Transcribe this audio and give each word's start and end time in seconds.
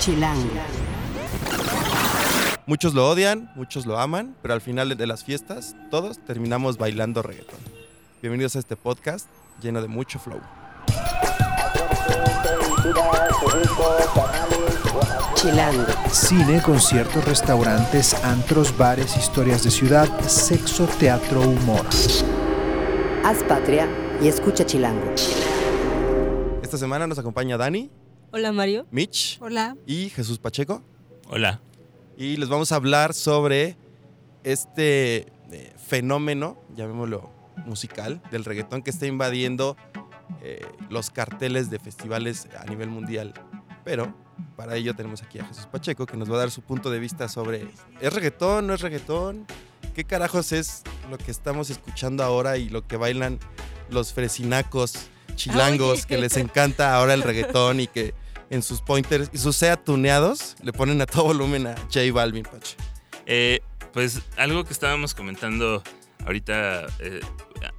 Chilango. 0.00 0.48
Muchos 2.64 2.94
lo 2.94 3.06
odian, 3.06 3.52
muchos 3.54 3.84
lo 3.84 3.98
aman, 3.98 4.34
pero 4.40 4.54
al 4.54 4.62
final 4.62 4.96
de 4.96 5.06
las 5.06 5.24
fiestas 5.24 5.76
todos 5.90 6.18
terminamos 6.24 6.78
bailando 6.78 7.20
reggaetón. 7.20 7.58
Bienvenidos 8.22 8.56
a 8.56 8.60
este 8.60 8.76
podcast 8.76 9.28
lleno 9.60 9.82
de 9.82 9.88
mucho 9.88 10.18
flow. 10.18 10.40
Chilango. 15.34 15.84
Cine, 16.10 16.62
conciertos, 16.62 17.22
restaurantes, 17.26 18.14
antros, 18.24 18.74
bares, 18.78 19.18
historias 19.18 19.64
de 19.64 19.70
ciudad, 19.70 20.08
sexo, 20.22 20.86
teatro, 20.98 21.42
humor. 21.42 21.84
Haz 23.22 23.42
patria 23.44 23.86
y 24.22 24.28
escucha 24.28 24.64
Chilango. 24.64 25.12
Esta 26.62 26.78
semana 26.78 27.06
nos 27.06 27.18
acompaña 27.18 27.58
Dani, 27.58 27.90
Hola 28.32 28.52
Mario. 28.52 28.86
Mitch 28.92 29.38
Hola. 29.40 29.76
y 29.86 30.08
Jesús 30.10 30.38
Pacheco. 30.38 30.84
Hola. 31.28 31.60
Y 32.16 32.36
les 32.36 32.48
vamos 32.48 32.70
a 32.70 32.76
hablar 32.76 33.12
sobre 33.12 33.76
este 34.44 35.26
eh, 35.50 35.74
fenómeno, 35.84 36.62
llamémoslo 36.76 37.28
musical, 37.66 38.22
del 38.30 38.44
reggaetón 38.44 38.82
que 38.82 38.90
está 38.90 39.06
invadiendo 39.06 39.76
eh, 40.42 40.64
los 40.90 41.10
carteles 41.10 41.70
de 41.70 41.80
festivales 41.80 42.46
a 42.56 42.66
nivel 42.66 42.88
mundial. 42.88 43.34
Pero 43.84 44.14
para 44.56 44.76
ello 44.76 44.94
tenemos 44.94 45.24
aquí 45.24 45.40
a 45.40 45.44
Jesús 45.46 45.66
Pacheco 45.66 46.06
que 46.06 46.16
nos 46.16 46.30
va 46.30 46.36
a 46.36 46.38
dar 46.40 46.50
su 46.52 46.62
punto 46.62 46.88
de 46.88 47.00
vista 47.00 47.28
sobre 47.28 47.66
¿es 48.00 48.12
reggaetón? 48.12 48.68
¿No 48.68 48.74
es 48.74 48.80
reggaetón? 48.80 49.44
¿Qué 49.92 50.04
carajos 50.04 50.52
es 50.52 50.84
lo 51.10 51.18
que 51.18 51.32
estamos 51.32 51.68
escuchando 51.68 52.22
ahora 52.22 52.58
y 52.58 52.68
lo 52.68 52.86
que 52.86 52.96
bailan 52.96 53.40
los 53.90 54.12
fresinacos 54.12 55.10
chilangos 55.34 56.06
que 56.06 56.18
les 56.18 56.36
encanta 56.36 56.94
ahora 56.94 57.14
el 57.14 57.22
reggaetón 57.22 57.80
y 57.80 57.86
que 57.86 58.14
en 58.50 58.62
sus 58.62 58.82
pointers 58.82 59.30
y 59.32 59.38
sus 59.38 59.56
sea 59.56 59.76
tuneados 59.76 60.56
le 60.62 60.72
ponen 60.72 61.00
a 61.00 61.06
todo 61.06 61.24
volumen 61.24 61.68
a 61.68 61.76
J 61.92 62.12
Balvin, 62.12 62.42
Pache? 62.42 62.76
Eh, 63.26 63.60
pues 63.92 64.20
algo 64.36 64.64
que 64.64 64.72
estábamos 64.72 65.14
comentando 65.14 65.82
ahorita 66.26 66.86
eh, 66.98 67.20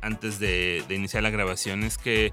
antes 0.01 0.39
de, 0.39 0.83
iniciar 0.89 1.23
la 1.23 1.29
grabación 1.29 1.83
es 1.83 1.97
que 1.97 2.31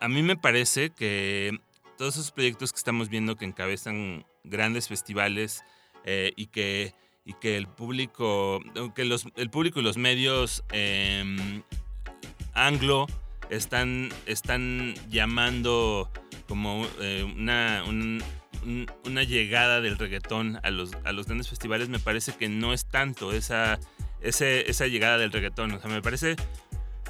a 0.00 0.08
mí 0.08 0.22
me 0.22 0.36
parece 0.36 0.90
que 0.90 1.58
todos 1.96 2.14
esos 2.14 2.30
proyectos 2.30 2.72
que 2.72 2.78
estamos 2.78 3.08
viendo 3.08 3.36
que 3.36 3.44
encabezan 3.44 4.24
grandes 4.44 4.88
festivales 4.88 5.64
eh, 6.04 6.32
y 6.36 6.46
que 6.46 6.94
y 7.24 7.32
que 7.34 7.56
el 7.56 7.66
público 7.66 8.60
que 8.94 9.04
los, 9.04 9.26
el 9.36 9.50
público 9.50 9.80
y 9.80 9.82
los 9.82 9.96
medios 9.96 10.62
eh, 10.70 11.62
anglo 12.54 13.06
están 13.50 14.10
están 14.26 14.94
llamando 15.08 16.10
como 16.46 16.86
eh, 17.00 17.22
una 17.24 17.84
un- 17.86 18.22
un- 18.64 18.90
una 19.04 19.22
llegada 19.22 19.80
del 19.80 19.98
reggaetón 19.98 20.58
a 20.62 20.70
los, 20.70 20.90
a 21.04 21.12
los 21.12 21.26
grandes 21.26 21.48
festivales 21.48 21.88
me 21.88 21.98
parece 21.98 22.32
que 22.34 22.48
no 22.48 22.72
es 22.72 22.86
tanto 22.86 23.32
esa, 23.32 23.78
esa 24.20 24.86
llegada 24.86 25.18
del 25.18 25.30
reggaetón. 25.32 25.72
O 25.72 25.80
sea, 25.80 25.90
me 25.90 26.02
parece, 26.02 26.36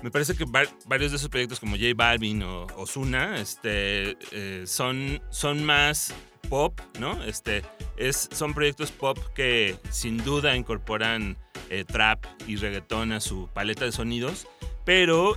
me 0.02 0.10
parece 0.10 0.34
que 0.36 0.44
va- 0.44 0.64
varios 0.86 1.12
de 1.12 1.16
esos 1.18 1.28
proyectos 1.28 1.60
como 1.60 1.76
J 1.76 1.88
Balvin 1.94 2.42
o 2.42 2.66
Ozuna 2.76 3.38
este, 3.40 4.16
eh, 4.32 4.64
son, 4.66 5.22
son 5.30 5.64
más 5.64 6.12
pop, 6.50 6.78
¿no? 7.00 7.24
Este, 7.24 7.62
es, 7.96 8.28
son 8.32 8.52
proyectos 8.54 8.90
pop 8.92 9.18
que 9.34 9.76
sin 9.90 10.18
duda 10.22 10.54
incorporan 10.56 11.36
eh, 11.70 11.84
trap 11.84 12.24
y 12.46 12.56
reggaetón 12.56 13.12
a 13.12 13.20
su 13.20 13.48
paleta 13.52 13.84
de 13.84 13.90
sonidos, 13.92 14.46
pero 14.84 15.36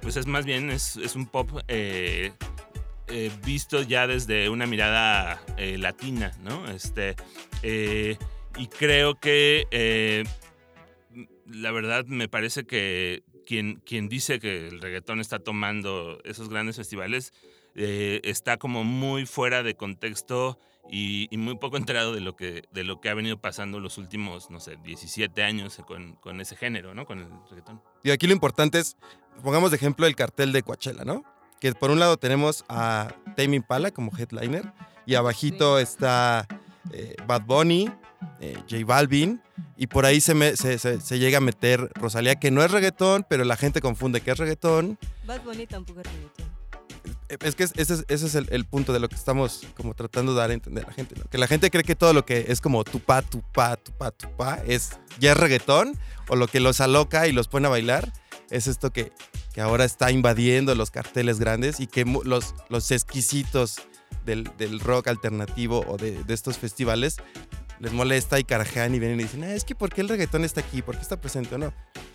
pues 0.00 0.16
es 0.16 0.26
más 0.26 0.44
bien, 0.44 0.70
es, 0.70 0.96
es 0.96 1.14
un 1.14 1.26
pop 1.26 1.48
eh, 3.10 3.30
visto 3.44 3.82
ya 3.82 4.06
desde 4.06 4.48
una 4.48 4.66
mirada 4.66 5.42
eh, 5.56 5.78
latina, 5.78 6.32
¿no? 6.42 6.68
Este, 6.70 7.16
eh, 7.62 8.16
y 8.56 8.66
creo 8.68 9.18
que 9.18 9.66
eh, 9.70 10.24
la 11.46 11.70
verdad 11.72 12.04
me 12.06 12.28
parece 12.28 12.64
que 12.64 13.22
quien, 13.46 13.82
quien 13.84 14.08
dice 14.08 14.40
que 14.40 14.68
el 14.68 14.80
reggaetón 14.80 15.20
está 15.20 15.38
tomando 15.38 16.20
esos 16.24 16.48
grandes 16.48 16.76
festivales 16.76 17.32
está 17.72 18.58
como 18.58 18.82
muy 18.84 19.26
fuera 19.26 19.62
de 19.62 19.74
contexto 19.74 20.58
y, 20.90 21.28
y 21.30 21.36
muy 21.36 21.56
poco 21.56 21.76
enterado 21.76 22.12
de 22.12 22.20
lo, 22.20 22.34
que, 22.34 22.64
de 22.72 22.84
lo 22.84 23.00
que 23.00 23.08
ha 23.08 23.14
venido 23.14 23.40
pasando 23.40 23.78
los 23.78 23.96
últimos, 23.96 24.50
no 24.50 24.58
sé, 24.60 24.76
17 24.82 25.42
años 25.42 25.80
con, 25.86 26.16
con 26.16 26.40
ese 26.40 26.56
género, 26.56 26.94
¿no? 26.94 27.06
Con 27.06 27.20
el 27.20 27.28
reggaetón. 27.48 27.80
Y 28.02 28.10
aquí 28.10 28.26
lo 28.26 28.32
importante 28.32 28.80
es, 28.80 28.96
pongamos 29.42 29.70
de 29.70 29.76
ejemplo 29.76 30.06
el 30.06 30.16
cartel 30.16 30.52
de 30.52 30.62
Coachella, 30.62 31.04
¿no? 31.04 31.24
Que 31.60 31.72
por 31.74 31.90
un 31.90 31.98
lado 32.00 32.16
tenemos 32.16 32.64
a 32.68 33.14
Tame 33.36 33.56
Impala 33.56 33.90
como 33.90 34.10
headliner 34.16 34.72
y 35.06 35.14
abajito 35.14 35.78
está 35.78 36.46
eh, 36.92 37.16
Bad 37.26 37.42
Bunny, 37.42 37.90
eh, 38.40 38.56
J 38.68 38.84
Balvin 38.86 39.40
y 39.76 39.86
por 39.86 40.06
ahí 40.06 40.20
se, 40.20 40.34
me- 40.34 40.56
se, 40.56 40.78
se- 40.78 41.00
se 41.00 41.18
llega 41.18 41.38
a 41.38 41.40
meter 41.40 41.90
Rosalía, 41.94 42.36
que 42.36 42.50
no 42.50 42.62
es 42.64 42.70
reggaetón, 42.70 43.26
pero 43.28 43.44
la 43.44 43.56
gente 43.56 43.80
confunde 43.80 44.20
que 44.20 44.30
es 44.30 44.38
reggaetón. 44.38 44.98
Bad 45.26 45.42
Bunny 45.42 45.66
tampoco 45.66 46.00
es 46.00 46.06
reggaetón. 46.06 46.46
Eh, 47.28 47.36
Es 47.40 47.54
que 47.54 47.64
es- 47.64 47.72
ese 47.76 47.94
es, 47.94 48.04
ese 48.08 48.26
es 48.26 48.34
el, 48.34 48.48
el 48.50 48.64
punto 48.64 48.92
de 48.92 48.98
lo 49.00 49.08
que 49.08 49.14
estamos 49.14 49.62
como 49.76 49.94
tratando 49.94 50.32
de 50.34 50.40
dar 50.40 50.50
a 50.50 50.54
entender 50.54 50.84
a 50.84 50.88
la 50.88 50.92
gente, 50.94 51.14
¿no? 51.18 51.24
Que 51.26 51.38
la 51.38 51.46
gente 51.46 51.70
cree 51.70 51.84
que 51.84 51.94
todo 51.94 52.12
lo 52.12 52.24
que 52.26 52.46
es 52.48 52.60
como 52.60 52.84
tupá, 52.84 53.22
tupá, 53.22 53.76
tupá, 53.76 54.10
tupá, 54.10 54.58
es 54.66 54.98
ya 55.18 55.32
es 55.32 55.36
reggaetón, 55.36 55.98
o 56.28 56.36
lo 56.36 56.46
que 56.48 56.60
los 56.60 56.80
aloca 56.80 57.26
y 57.28 57.32
los 57.32 57.48
pone 57.48 57.66
a 57.66 57.70
bailar, 57.70 58.12
es 58.50 58.66
esto 58.66 58.92
que, 58.92 59.12
que 59.52 59.60
ahora 59.60 59.84
está 59.84 60.10
invadiendo 60.10 60.74
los 60.74 60.90
carteles 60.90 61.38
grandes 61.40 61.80
y 61.80 61.86
que 61.86 62.04
los, 62.04 62.54
los 62.68 62.90
exquisitos 62.90 63.76
del, 64.24 64.44
del 64.58 64.80
rock 64.80 65.08
alternativo 65.08 65.84
o 65.88 65.96
de, 65.96 66.22
de 66.24 66.34
estos 66.34 66.58
festivales 66.58 67.16
les 67.80 67.92
molesta 67.92 68.38
y 68.38 68.44
carajean 68.44 68.94
y 68.94 68.98
vienen 68.98 69.18
y 69.20 69.22
dicen, 69.24 69.42
"Ah, 69.42 69.54
es 69.54 69.64
que 69.64 69.74
¿por 69.74 69.88
qué 69.90 70.02
el 70.02 70.08
reggaetón 70.08 70.44
está 70.44 70.60
aquí? 70.60 70.82
¿Por 70.82 70.96
qué 70.96 71.02
está 71.02 71.18
presente 71.20 71.54
o 71.54 71.58
no? 71.58 71.72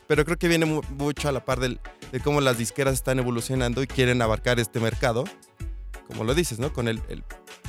Pero 0.07 0.23
creo 0.23 0.37
que 0.37 0.47
viene 0.47 0.65
mu- 0.65 0.83
mucho 0.91 1.27
a 1.27 1.31
la 1.31 1.43
par 1.43 1.59
del, 1.59 1.79
de 2.11 2.19
cómo 2.19 2.39
las 2.39 2.57
disqueras 2.59 2.93
están 2.93 3.17
evolucionando 3.17 3.81
y 3.81 3.87
quieren 3.87 4.21
abarcar 4.21 4.59
este 4.59 4.79
mercado, 4.79 5.23
como 6.07 6.23
lo 6.23 6.35
dices, 6.35 6.59
¿no? 6.59 6.71
Con 6.71 6.87
el, 6.87 7.01
el, 7.09 7.23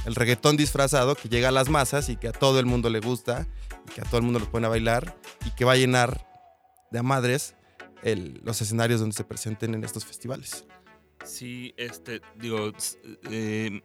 el 0.05 0.15
reggaetón 0.15 0.59
disfrazado 0.59 1.15
que 1.15 1.31
llega 1.31 1.49
a 1.49 1.53
las 1.53 1.71
masas 1.71 2.11
y 2.11 2.17
que 2.17 2.29
a 2.29 2.33
todo 2.33 2.61
el 2.61 2.67
mundo 2.67 2.91
le 2.91 3.01
gusta 3.01 3.47
y 3.89 3.95
que 3.95 4.03
a 4.03 4.05
todo 4.05 4.19
el 4.19 4.25
mundo 4.25 4.41
lo 4.41 4.51
pone 4.51 4.67
a 4.67 4.69
bailar 4.69 5.17
y 5.47 5.51
que 5.53 5.65
va 5.65 5.73
a 5.73 5.77
llenar 5.77 6.27
de 6.91 6.99
a 6.99 7.03
madres 7.03 7.56
el- 8.07 8.41
los 8.45 8.61
escenarios 8.63 9.01
donde 9.01 9.15
se 9.17 9.25
presenten 9.25 9.75
en 9.75 9.85
estos 9.85 10.05
festivales. 10.05 10.65
Sí, 11.25 11.75
este, 11.77 12.21
digo, 12.37 12.73
eh, 13.31 13.81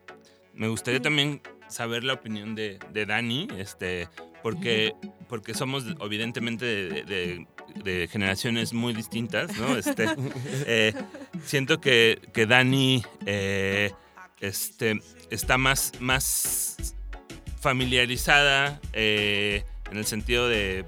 me 0.53 0.67
gustaría 0.67 1.01
también 1.01 1.41
saber 1.67 2.03
la 2.03 2.13
opinión 2.13 2.53
de, 2.53 2.77
de 2.93 3.05
Dani, 3.05 3.47
este, 3.57 4.07
porque, 4.43 4.93
porque 5.27 5.53
somos 5.53 5.85
evidentemente 6.01 6.65
de, 6.65 7.03
de- 7.03 7.47
de 7.83 8.07
generaciones 8.11 8.73
muy 8.73 8.93
distintas, 8.93 9.57
¿no? 9.57 9.77
Este, 9.77 10.05
eh, 10.67 10.93
siento 11.45 11.79
que, 11.79 12.19
que 12.33 12.45
Dani 12.45 13.01
eh, 13.25 13.91
este, 14.41 15.01
está 15.29 15.57
más, 15.57 15.93
más 16.01 16.75
familiarizada 17.61 18.79
en 18.93 19.63
el 19.97 20.05
sentido 20.05 20.49
de, 20.49 20.83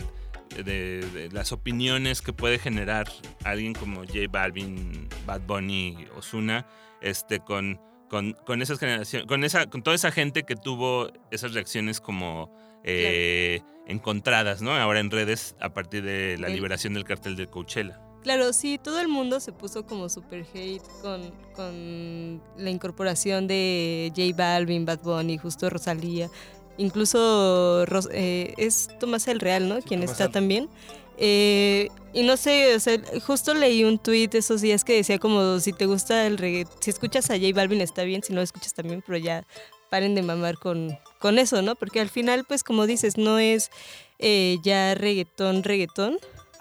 de- 0.64 1.06
de 1.14 1.30
las 1.32 1.52
opiniones 1.52 2.22
que 2.22 2.34
puede 2.34 2.60
generar 2.60 3.08
alguien 3.44 3.74
como 3.74 4.02
J 4.02 4.20
Balvin, 4.30 5.08
Bad 5.26 5.42
Bunny, 5.42 6.06
Ozuna, 6.18 6.68
este, 7.02 7.40
con, 7.40 7.80
con, 8.10 8.34
con 8.46 8.62
esas 8.62 8.80
generaciones, 8.80 9.28
con, 9.28 9.44
esa, 9.44 9.68
con 9.70 9.82
toda 9.84 9.96
esa 9.96 10.12
gente 10.12 10.44
que 10.44 10.56
tuvo 10.56 11.12
esas 11.32 11.54
reacciones 11.54 12.00
como 12.00 12.54
eh, 12.84 13.62
encontradas, 13.88 14.62
¿no? 14.62 14.72
Ahora 14.76 15.00
en 15.00 15.10
redes 15.12 15.56
a 15.60 15.74
partir 15.74 16.04
de 16.04 16.38
la 16.38 16.50
liberación 16.50 16.94
del 16.94 17.04
cartel 17.06 17.36
de 17.36 17.48
Coachella. 17.48 18.00
Claro, 18.24 18.54
sí, 18.54 18.80
todo 18.82 19.02
el 19.02 19.10
mundo 19.10 19.42
se 19.42 19.52
puso 19.52 19.86
como 19.86 20.08
super 20.08 20.46
hate 20.54 20.82
con, 21.02 21.32
con 21.56 22.42
la 22.58 22.70
incorporación 22.70 23.48
de 23.48 24.14
J 24.16 24.34
Balvin, 24.38 24.86
Bad 24.86 25.00
Bunny, 25.02 25.38
justo 25.38 25.70
Rosalía. 25.70 26.30
Incluso 26.78 27.86
eh, 28.12 28.54
es 28.58 28.90
Tomás 29.00 29.28
el 29.28 29.40
Real, 29.40 29.70
¿no? 29.70 29.82
Quien 29.82 30.04
está 30.04 30.30
también. 30.30 30.70
Eh, 31.18 31.90
y 32.12 32.24
no 32.24 32.38
sé, 32.38 32.76
o 32.76 32.80
sea, 32.80 33.00
justo 33.26 33.54
leí 33.54 33.84
un 33.84 34.00
tuit 34.00 34.34
esos 34.36 34.62
días 34.62 34.84
que 34.84 34.96
decía 34.96 35.20
como 35.20 35.60
si 35.60 35.74
te 35.74 35.86
gusta 35.86 36.26
el 36.26 36.38
reggaetón, 36.38 36.76
si 36.80 36.90
escuchas 36.90 37.30
a 37.30 37.36
J 37.36 37.48
Balvin 37.54 37.82
está 37.82 38.04
bien, 38.04 38.24
si 38.24 38.34
no 38.34 38.38
lo 38.38 38.44
escuchas 38.44 38.74
también, 38.74 39.04
pero 39.06 39.18
ya 39.18 39.46
paren 39.90 40.16
de 40.16 40.24
mamar 40.24 40.58
con, 40.58 40.98
con 41.20 41.38
eso, 41.38 41.62
¿no? 41.62 41.76
Porque 41.76 42.00
al 42.00 42.10
final, 42.10 42.46
pues 42.46 42.64
como 42.64 42.88
dices, 42.88 43.18
no 43.18 43.38
es 43.38 43.70
eh, 44.18 44.58
ya 44.64 44.96
reggaetón, 44.96 45.64
reggaetón, 45.64 46.18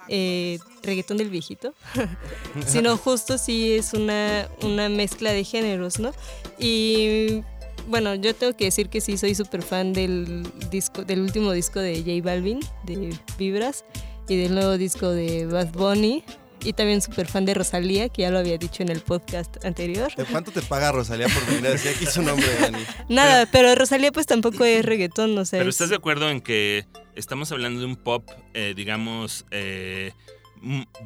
eh, 0.09 0.59
reggaetón 0.83 1.17
del 1.17 1.31
viejito, 1.31 1.75
sino 2.67 2.97
justo 2.99 3.39
sí 3.39 3.73
es 3.73 3.95
una, 3.95 4.49
una 4.63 4.89
mezcla 4.89 5.33
de 5.33 5.45
géneros, 5.45 5.99
¿no? 5.99 6.13
Y 6.59 7.43
bueno, 7.89 8.15
yo 8.15 8.35
tengo 8.35 8.57
que 8.57 8.65
decir 8.67 8.89
que 8.89 9.01
sí 9.01 9.17
soy 9.19 9.35
súper 9.35 9.63
fan 9.63 9.93
del 9.93 10.43
disco, 10.71 11.05
del 11.05 11.21
último 11.21 11.53
disco 11.53 11.81
de 11.81 11.97
J 11.99 12.23
Balvin, 12.25 12.61
de 12.85 13.15
Vibras, 13.39 13.85
y 14.29 14.37
del 14.37 14.55
nuevo 14.55 14.79
disco 14.79 15.11
de 15.11 15.47
Bad 15.47 15.73
Bunny. 15.73 16.25
Y 16.65 16.75
también 16.75 17.03
súper 17.03 17.27
fan 17.27 17.45
de 17.45 17.55
Rosalía, 17.55 18.09
que 18.09 18.23
ya 18.23 18.31
lo 18.31 18.39
había 18.39 18.57
dicho 18.57 18.85
en 18.85 18.89
el 18.89 19.01
podcast 19.01 19.65
anterior. 19.65 20.15
¿De 20.15 20.25
cuánto 20.25 20.53
te 20.53 20.63
paga 20.63 20.93
Rosalía 20.93 21.27
por 21.29 21.45
venir 21.47 21.67
a 21.67 21.71
decir 21.71 21.91
aquí 21.97 22.07
su 22.07 22.23
nombre, 22.23 22.47
Dani? 22.61 22.79
Nada, 23.09 23.47
pero 23.51 23.75
Rosalía 23.75 24.13
pues 24.13 24.27
tampoco 24.27 24.65
es 24.65 24.85
reggaetón, 24.85 25.37
o 25.37 25.45
sea. 25.45 25.59
Pero 25.59 25.71
es- 25.71 25.75
estás 25.75 25.91
de 25.91 25.97
acuerdo 25.97 26.31
en 26.31 26.41
que 26.41 26.87
estamos 27.17 27.51
hablando 27.51 27.81
de 27.81 27.87
un 27.87 27.97
pop, 27.97 28.31
eh, 28.55 28.75
digamos, 28.77 29.45
eh, 29.51 30.13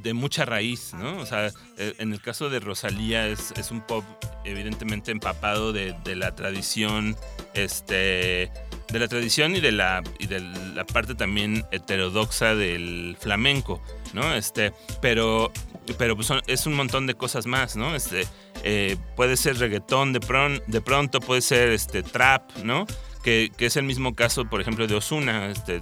de 0.03 0.13
mucha 0.15 0.45
raíz, 0.45 0.93
¿no? 0.95 1.19
O 1.19 1.27
sea, 1.27 1.47
eh, 1.79 1.95
en 1.99 2.13
el 2.13 2.21
caso 2.21 2.51
de 2.51 2.61
Rosalía 2.61 3.27
es, 3.29 3.53
es 3.57 3.71
un 3.71 3.81
pop 3.81 4.05
evidentemente 4.45 5.11
empapado 5.11 5.73
de, 5.73 5.95
de 6.05 6.15
la 6.17 6.35
tradición, 6.35 7.17
este, 7.55 8.51
de 8.89 8.99
la 8.99 9.09
tradición 9.09 9.57
y 9.57 9.61
de 9.61 9.73
la, 9.73 10.03
y 10.19 10.27
de 10.27 10.41
la 10.41 10.85
parte 10.85 11.15
también 11.15 11.65
heterodoxa 11.73 12.55
del 12.55 13.17
flamenco, 13.21 13.83
¿no? 14.13 14.35
Este, 14.35 14.73
pero, 15.01 15.51
pero 15.99 16.15
pues 16.17 16.27
son- 16.29 16.43
es 16.47 16.67
un 16.67 16.75
montón 16.75 17.07
de 17.07 17.15
cosas 17.15 17.47
más, 17.47 17.77
¿no? 17.77 17.95
Este, 17.97 18.27
eh, 18.63 18.97
puede 19.17 19.37
ser 19.37 19.59
reggaetón 19.59 20.13
de, 20.13 20.21
pron- 20.21 20.63
de 20.67 20.81
pronto, 20.81 21.21
puede 21.21 21.41
ser 21.43 21.71
este, 21.71 22.03
trap, 22.03 22.51
¿no? 22.63 22.87
Que, 23.23 23.51
que 23.57 23.67
es 23.67 23.77
el 23.77 23.83
mismo 23.85 24.15
caso, 24.15 24.45
por 24.45 24.61
ejemplo, 24.61 24.87
de 24.87 24.95
Osuna. 24.95 25.49
Este, 25.49 25.81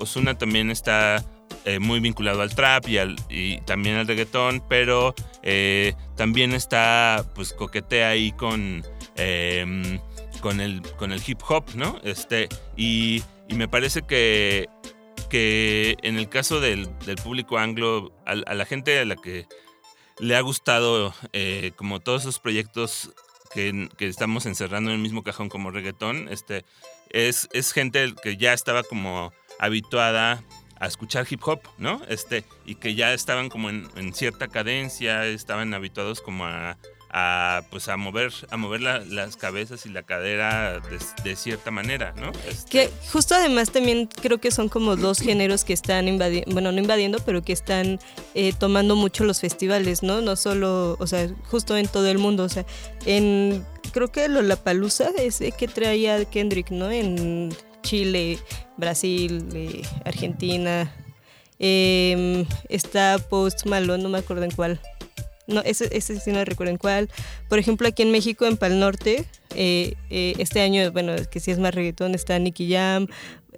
Osuna 0.00 0.38
también 0.38 0.70
está 0.70 1.22
eh, 1.64 1.78
muy 1.78 2.00
vinculado 2.00 2.42
al 2.42 2.54
trap 2.54 2.86
y, 3.28 3.58
también 3.62 3.96
al 3.96 4.06
reggaetón, 4.06 4.62
pero 4.68 5.14
eh, 5.42 5.94
también 6.16 6.52
está, 6.52 7.24
pues, 7.34 7.52
coquetea 7.52 8.10
ahí 8.10 8.32
con, 8.32 8.84
eh, 9.16 9.98
con, 10.40 10.60
el, 10.60 10.82
con 10.96 11.12
el 11.12 11.22
hip 11.26 11.40
hop, 11.48 11.64
¿no? 11.74 12.00
Este, 12.04 12.48
y, 12.76 13.22
me 13.54 13.66
parece 13.68 14.02
que, 14.02 14.68
que 15.30 15.96
en 16.02 16.18
el 16.18 16.28
caso 16.28 16.60
del, 16.60 16.88
del 17.06 17.16
público 17.16 17.58
anglo, 17.58 18.12
a, 18.26 18.32
a 18.32 18.54
la 18.54 18.66
gente 18.66 18.98
a 18.98 19.04
la 19.04 19.16
que 19.16 19.46
le 20.18 20.36
ha 20.36 20.40
gustado 20.40 21.14
eh, 21.32 21.72
como 21.76 22.00
todos 22.00 22.22
esos 22.22 22.38
proyectos 22.38 23.12
que, 23.52 23.88
que 23.96 24.08
estamos 24.08 24.46
encerrando 24.46 24.90
en 24.90 24.96
el 24.96 25.02
mismo 25.02 25.22
cajón 25.22 25.48
como 25.48 25.70
reggaetón, 25.70 26.28
este, 26.28 26.64
es, 27.10 27.48
es 27.52 27.72
gente 27.72 28.14
que 28.22 28.36
ya 28.36 28.52
estaba 28.52 28.82
como 28.82 29.32
habituada 29.58 30.42
a 30.80 30.86
escuchar 30.86 31.26
hip 31.28 31.40
hop, 31.46 31.60
¿no? 31.78 32.00
Este, 32.08 32.44
y 32.64 32.76
que 32.76 32.94
ya 32.94 33.12
estaban 33.12 33.48
como 33.48 33.70
en, 33.70 33.88
cierta 34.14 34.48
cadencia, 34.48 35.26
estaban 35.26 35.74
habituados 35.74 36.20
como 36.20 36.44
a, 36.46 36.76
a, 37.10 37.62
pues 37.70 37.88
a 37.88 37.96
mover, 37.96 38.32
a 38.50 38.56
mover 38.56 38.82
la- 38.82 39.00
las 39.00 39.36
cabezas 39.36 39.86
y 39.86 39.88
la 39.88 40.02
cadera 40.02 40.80
de, 41.24 41.36
cierta 41.36 41.70
manera, 41.70 42.12
¿no? 42.16 42.32
Este, 42.48 42.70
Que 42.70 42.90
justo 43.12 43.34
además 43.34 43.70
también 43.70 44.06
creo 44.20 44.38
que 44.38 44.50
son 44.50 44.68
como 44.68 44.94
dos 44.96 45.18
géneros 45.20 45.64
que 45.64 45.72
están 45.72 46.06
invadiendo, 46.06 46.52
bueno, 46.52 46.70
no 46.70 46.78
invadiendo, 46.78 47.18
pero 47.24 47.42
que 47.42 47.52
están 47.52 47.98
eh, 48.34 48.52
tomando 48.58 48.94
mucho 48.94 49.24
los 49.24 49.40
festivales, 49.40 50.02
¿no? 50.02 50.20
No 50.20 50.36
solo, 50.36 50.96
o 51.00 51.06
sea, 51.06 51.28
justo 51.50 51.76
en 51.76 51.88
todo 51.88 52.08
el 52.08 52.18
mundo, 52.18 52.44
o 52.44 52.48
sea, 52.48 52.66
en, 53.06 53.64
creo 53.92 54.12
que 54.12 54.28
Lollapalooza 54.28 55.08
es 55.16 55.42
que 55.56 55.66
traía 55.68 56.24
Kendrick, 56.26 56.70
¿no? 56.70 56.90
Chile, 57.82 58.38
Brasil, 58.76 59.48
eh, 59.54 59.82
Argentina, 60.04 60.92
em, 61.58 62.46
está 62.68 63.18
Post 63.18 63.66
Malone, 63.66 64.02
no 64.02 64.08
me 64.08 64.18
acuerdo 64.18 64.44
en 64.44 64.50
cuál. 64.50 64.80
No, 65.48 65.62
ese, 65.62 65.88
ese 65.96 66.20
sí 66.20 66.30
no 66.30 66.44
recuerdo 66.44 66.72
en 66.72 66.76
cuál. 66.76 67.08
Por 67.48 67.58
ejemplo, 67.58 67.88
aquí 67.88 68.02
en 68.02 68.10
México, 68.10 68.44
en 68.44 68.58
Pal 68.58 68.78
Norte, 68.78 69.24
eh, 69.54 69.94
eh, 70.10 70.34
este 70.38 70.60
año, 70.60 70.92
bueno, 70.92 71.14
que 71.30 71.40
sí 71.40 71.50
es 71.50 71.58
más 71.58 71.74
reggaetón, 71.74 72.14
está 72.14 72.38
Nicky 72.38 72.70
Jam. 72.70 73.06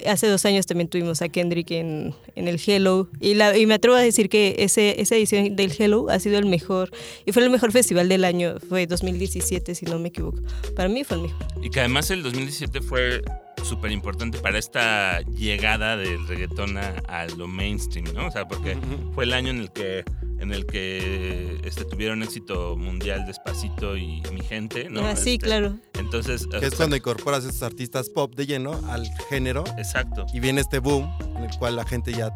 Hace 0.07 0.29
dos 0.29 0.47
años 0.47 0.67
también 0.67 0.89
tuvimos 0.89 1.21
a 1.21 1.29
Kendrick 1.29 1.73
en, 1.73 2.15
en 2.37 2.47
el 2.47 2.61
Hello. 2.65 3.11
Y 3.21 3.35
me 3.35 3.75
atrevo 3.75 3.97
a 3.97 4.01
decir 4.01 4.29
que 4.29 4.55
ese, 4.61 5.01
esa 5.01 5.17
edición 5.17 5.57
del 5.57 5.73
Hello 5.77 6.09
ha 6.11 6.21
sido 6.21 6.39
el 6.39 6.47
mejor. 6.47 6.93
Y 7.27 7.33
fue 7.33 7.43
el 7.43 7.51
mejor 7.51 7.73
festival 7.73 8.09
del 8.09 8.25
año. 8.25 8.61
Fue 8.69 8.87
2017, 8.87 9.75
si 9.75 9.85
no 9.87 9.99
me 9.99 10.09
equivoco. 10.09 10.41
Para 10.77 10.89
mí 10.89 11.03
fue 11.03 11.17
el 11.17 11.23
mejor. 11.25 11.47
Y 11.61 11.71
que 11.71 11.81
además 11.81 12.11
el 12.13 12.23
2017 12.23 12.81
fue 12.83 13.21
súper 13.65 13.91
importante 13.93 14.39
para 14.39 14.59
esta 14.59 15.21
llegada 15.23 15.97
del 15.97 16.27
reggaetón 16.27 16.77
a, 16.79 16.95
a 17.09 17.27
lo 17.27 17.47
mainstream, 17.49 18.13
¿no? 18.15 18.27
O 18.27 18.31
sea, 18.31 18.47
porque 18.49 18.77
fue 19.15 19.25
el 19.25 19.33
año 19.33 19.51
en 19.51 19.59
el 19.61 19.71
que 19.73 20.05
en 20.41 20.53
el 20.55 20.65
que 20.65 21.61
este, 21.65 21.85
tuvieron 21.85 22.23
éxito 22.23 22.75
mundial 22.75 23.27
Despacito 23.27 23.95
y 23.99 24.23
Mi 24.33 24.41
Gente, 24.41 24.89
¿no? 24.89 25.05
ah, 25.07 25.15
sí, 25.15 25.35
Este, 25.35 25.45
claro. 25.47 25.77
Entonces, 25.99 26.47
Que 26.47 26.65
es 26.65 26.75
cuando 26.77 26.97
incorporas 26.97 27.45
a 27.45 27.49
estos 27.49 27.63
artistas 27.63 28.09
pop 28.09 28.35
de 28.35 28.47
lleno 28.47 28.81
al 28.89 29.07
género 29.29 29.65
exacto. 29.77 30.25
y 30.33 30.41
viene 30.41 30.63
este 30.63 30.79
boom 30.79 31.11
en 31.37 31.45
el 31.45 31.51
cual 31.59 31.77
la 31.77 31.85
gente 31.85 32.13
ya 32.15 32.31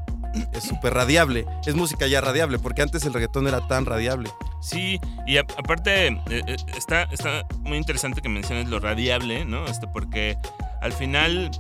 es 0.53 0.65
súper 0.65 0.93
radiable. 0.93 1.47
Es 1.65 1.75
música 1.77 2.07
ya 2.07 2.21
radiable, 2.21 2.59
porque 2.59 2.83
antes 2.83 3.05
el 3.07 3.15
reggaetón 3.15 3.47
era 3.49 3.67
tan 3.69 3.87
radiable. 3.87 4.29
Sí, 4.61 4.99
y 5.27 5.39
a- 5.39 5.47
aparte 5.57 6.09
eh, 6.09 6.21
eh, 6.29 6.57
está, 6.77 7.05
está 7.05 7.47
muy 7.61 7.79
interesante 7.79 8.21
que 8.21 8.29
menciones 8.29 8.69
lo 8.69 8.81
radiable, 8.81 9.47
¿no? 9.47 9.65
Este, 9.67 9.87
porque 9.89 10.37
al 10.85 10.93
final, 10.93 11.51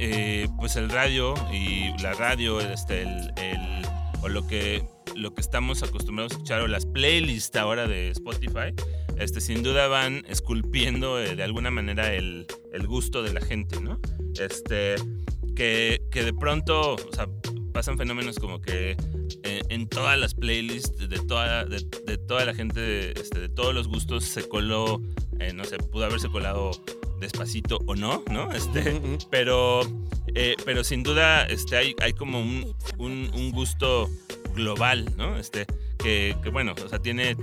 eh, 0.00 0.48
pues 0.58 0.74
el 0.74 0.90
radio 0.90 1.34
y 1.52 1.96
la 2.02 2.14
radio, 2.14 2.60
este, 2.60 3.02
el, 3.02 3.32
o 4.22 4.28
lo 4.28 4.44
que, 4.48 4.82
lo 5.14 5.32
que 5.34 5.40
estamos 5.40 5.84
acostumbrados 5.84 6.32
a 6.32 6.34
escuchar, 6.34 6.62
o 6.62 6.66
las 6.66 6.84
playlists 6.86 7.54
ahora 7.54 7.86
de 7.86 8.10
Spotify, 8.10 8.74
este, 9.18 9.40
sin 9.40 9.62
duda 9.62 9.86
van 9.86 10.24
esculpiendo 10.28 11.20
eh, 11.20 11.36
de 11.36 11.44
alguna 11.44 11.70
manera 11.70 12.12
el, 12.12 12.48
el 12.72 12.86
gusto 12.88 13.22
de 13.22 13.32
la 13.32 13.40
gente, 13.40 13.80
¿no? 13.80 14.00
Este, 14.40 14.96
que, 15.54 16.02
que 16.10 16.24
de 16.24 16.34
pronto, 16.34 16.96
o 16.96 17.14
sea, 17.14 17.28
pasan 17.72 17.96
fenómenos 17.96 18.40
como 18.40 18.60
que 18.60 18.96
eh, 19.44 19.62
en 19.68 19.88
todas 19.88 20.18
las 20.18 20.34
playlists 20.34 21.08
de 21.08 21.20
toda, 21.20 21.66
de, 21.66 22.18
toda 22.18 22.44
la 22.44 22.52
gente, 22.52 23.12
este, 23.12 23.38
de 23.38 23.48
todos 23.48 23.76
los 23.76 23.86
gustos, 23.86 24.24
se 24.24 24.48
coló, 24.48 25.00
no 25.54 25.64
sé, 25.64 25.78
pudo 25.78 26.06
haberse 26.06 26.28
colado 26.28 26.72
despacito 27.22 27.78
o 27.86 27.94
no, 27.94 28.22
¿no? 28.30 28.52
Este, 28.52 29.00
pero, 29.30 29.80
eh, 30.34 30.56
pero 30.64 30.84
sin 30.84 31.02
duda 31.02 31.44
este, 31.44 31.76
hay, 31.76 31.94
hay 32.02 32.12
como 32.12 32.38
un, 32.40 32.74
un- 32.98 33.30
un 33.34 33.50
gusto 33.52 34.10
global, 34.54 35.10
¿no? 35.16 35.36
Este, 35.38 35.66
que, 35.98 36.36
que, 36.42 36.50
bueno, 36.50 36.74
o 36.84 36.88
sea, 36.88 36.98
tiene, 36.98 37.36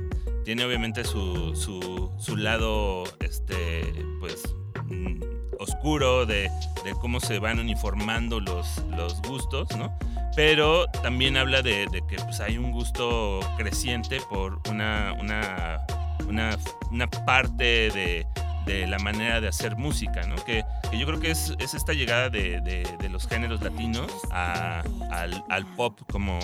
tiene 0.46 0.64
obviamente 0.66 1.04
su, 1.04 1.56
su, 1.56 2.12
su 2.20 2.38
lado, 2.38 3.06
este, 3.20 3.82
pues, 4.20 4.44
mm, 4.90 5.22
oscuro 5.60 6.26
de, 6.26 6.44
de 6.84 6.92
cómo 7.02 7.20
se 7.20 7.40
van 7.40 7.60
uniformando 7.60 8.40
los, 8.40 8.68
los 8.96 9.22
gustos, 9.24 9.68
¿no? 9.78 9.98
Pero 10.36 10.86
también 11.04 11.36
habla 11.38 11.62
de, 11.62 11.88
de 11.88 12.02
que 12.08 12.16
pues, 12.18 12.40
hay 12.40 12.58
un 12.58 12.72
gusto 12.72 13.40
creciente 13.58 14.20
por 14.30 14.60
una, 14.70 15.14
una, 15.20 15.86
una, 16.28 16.58
una 16.92 17.10
parte 17.10 17.90
de, 17.90 18.26
de 18.70 18.88
la 18.88 19.00
manera 19.00 19.42
de 19.42 19.48
hacer 19.48 19.76
música, 19.76 20.22
¿no? 20.28 20.36
Que, 20.46 20.64
que 20.92 20.98
yo 21.00 21.06
creo 21.08 21.20
que 21.20 21.32
es, 21.32 21.54
es 21.60 21.74
esta 21.74 21.94
llegada 21.94 22.30
de, 22.30 22.62
de- 22.62 22.88
de 23.00 23.10
los 23.10 23.28
géneros 23.28 23.62
latinos 23.64 24.12
a- 24.32 24.84
al, 25.12 25.44
al 25.50 25.66
pop 25.76 26.00
como, 26.12 26.38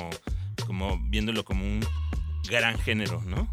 como 0.65 0.97
viéndolo 1.09 1.43
como 1.45 1.63
un 1.63 1.85
gran 2.49 2.77
género, 2.79 3.21
¿no? 3.25 3.47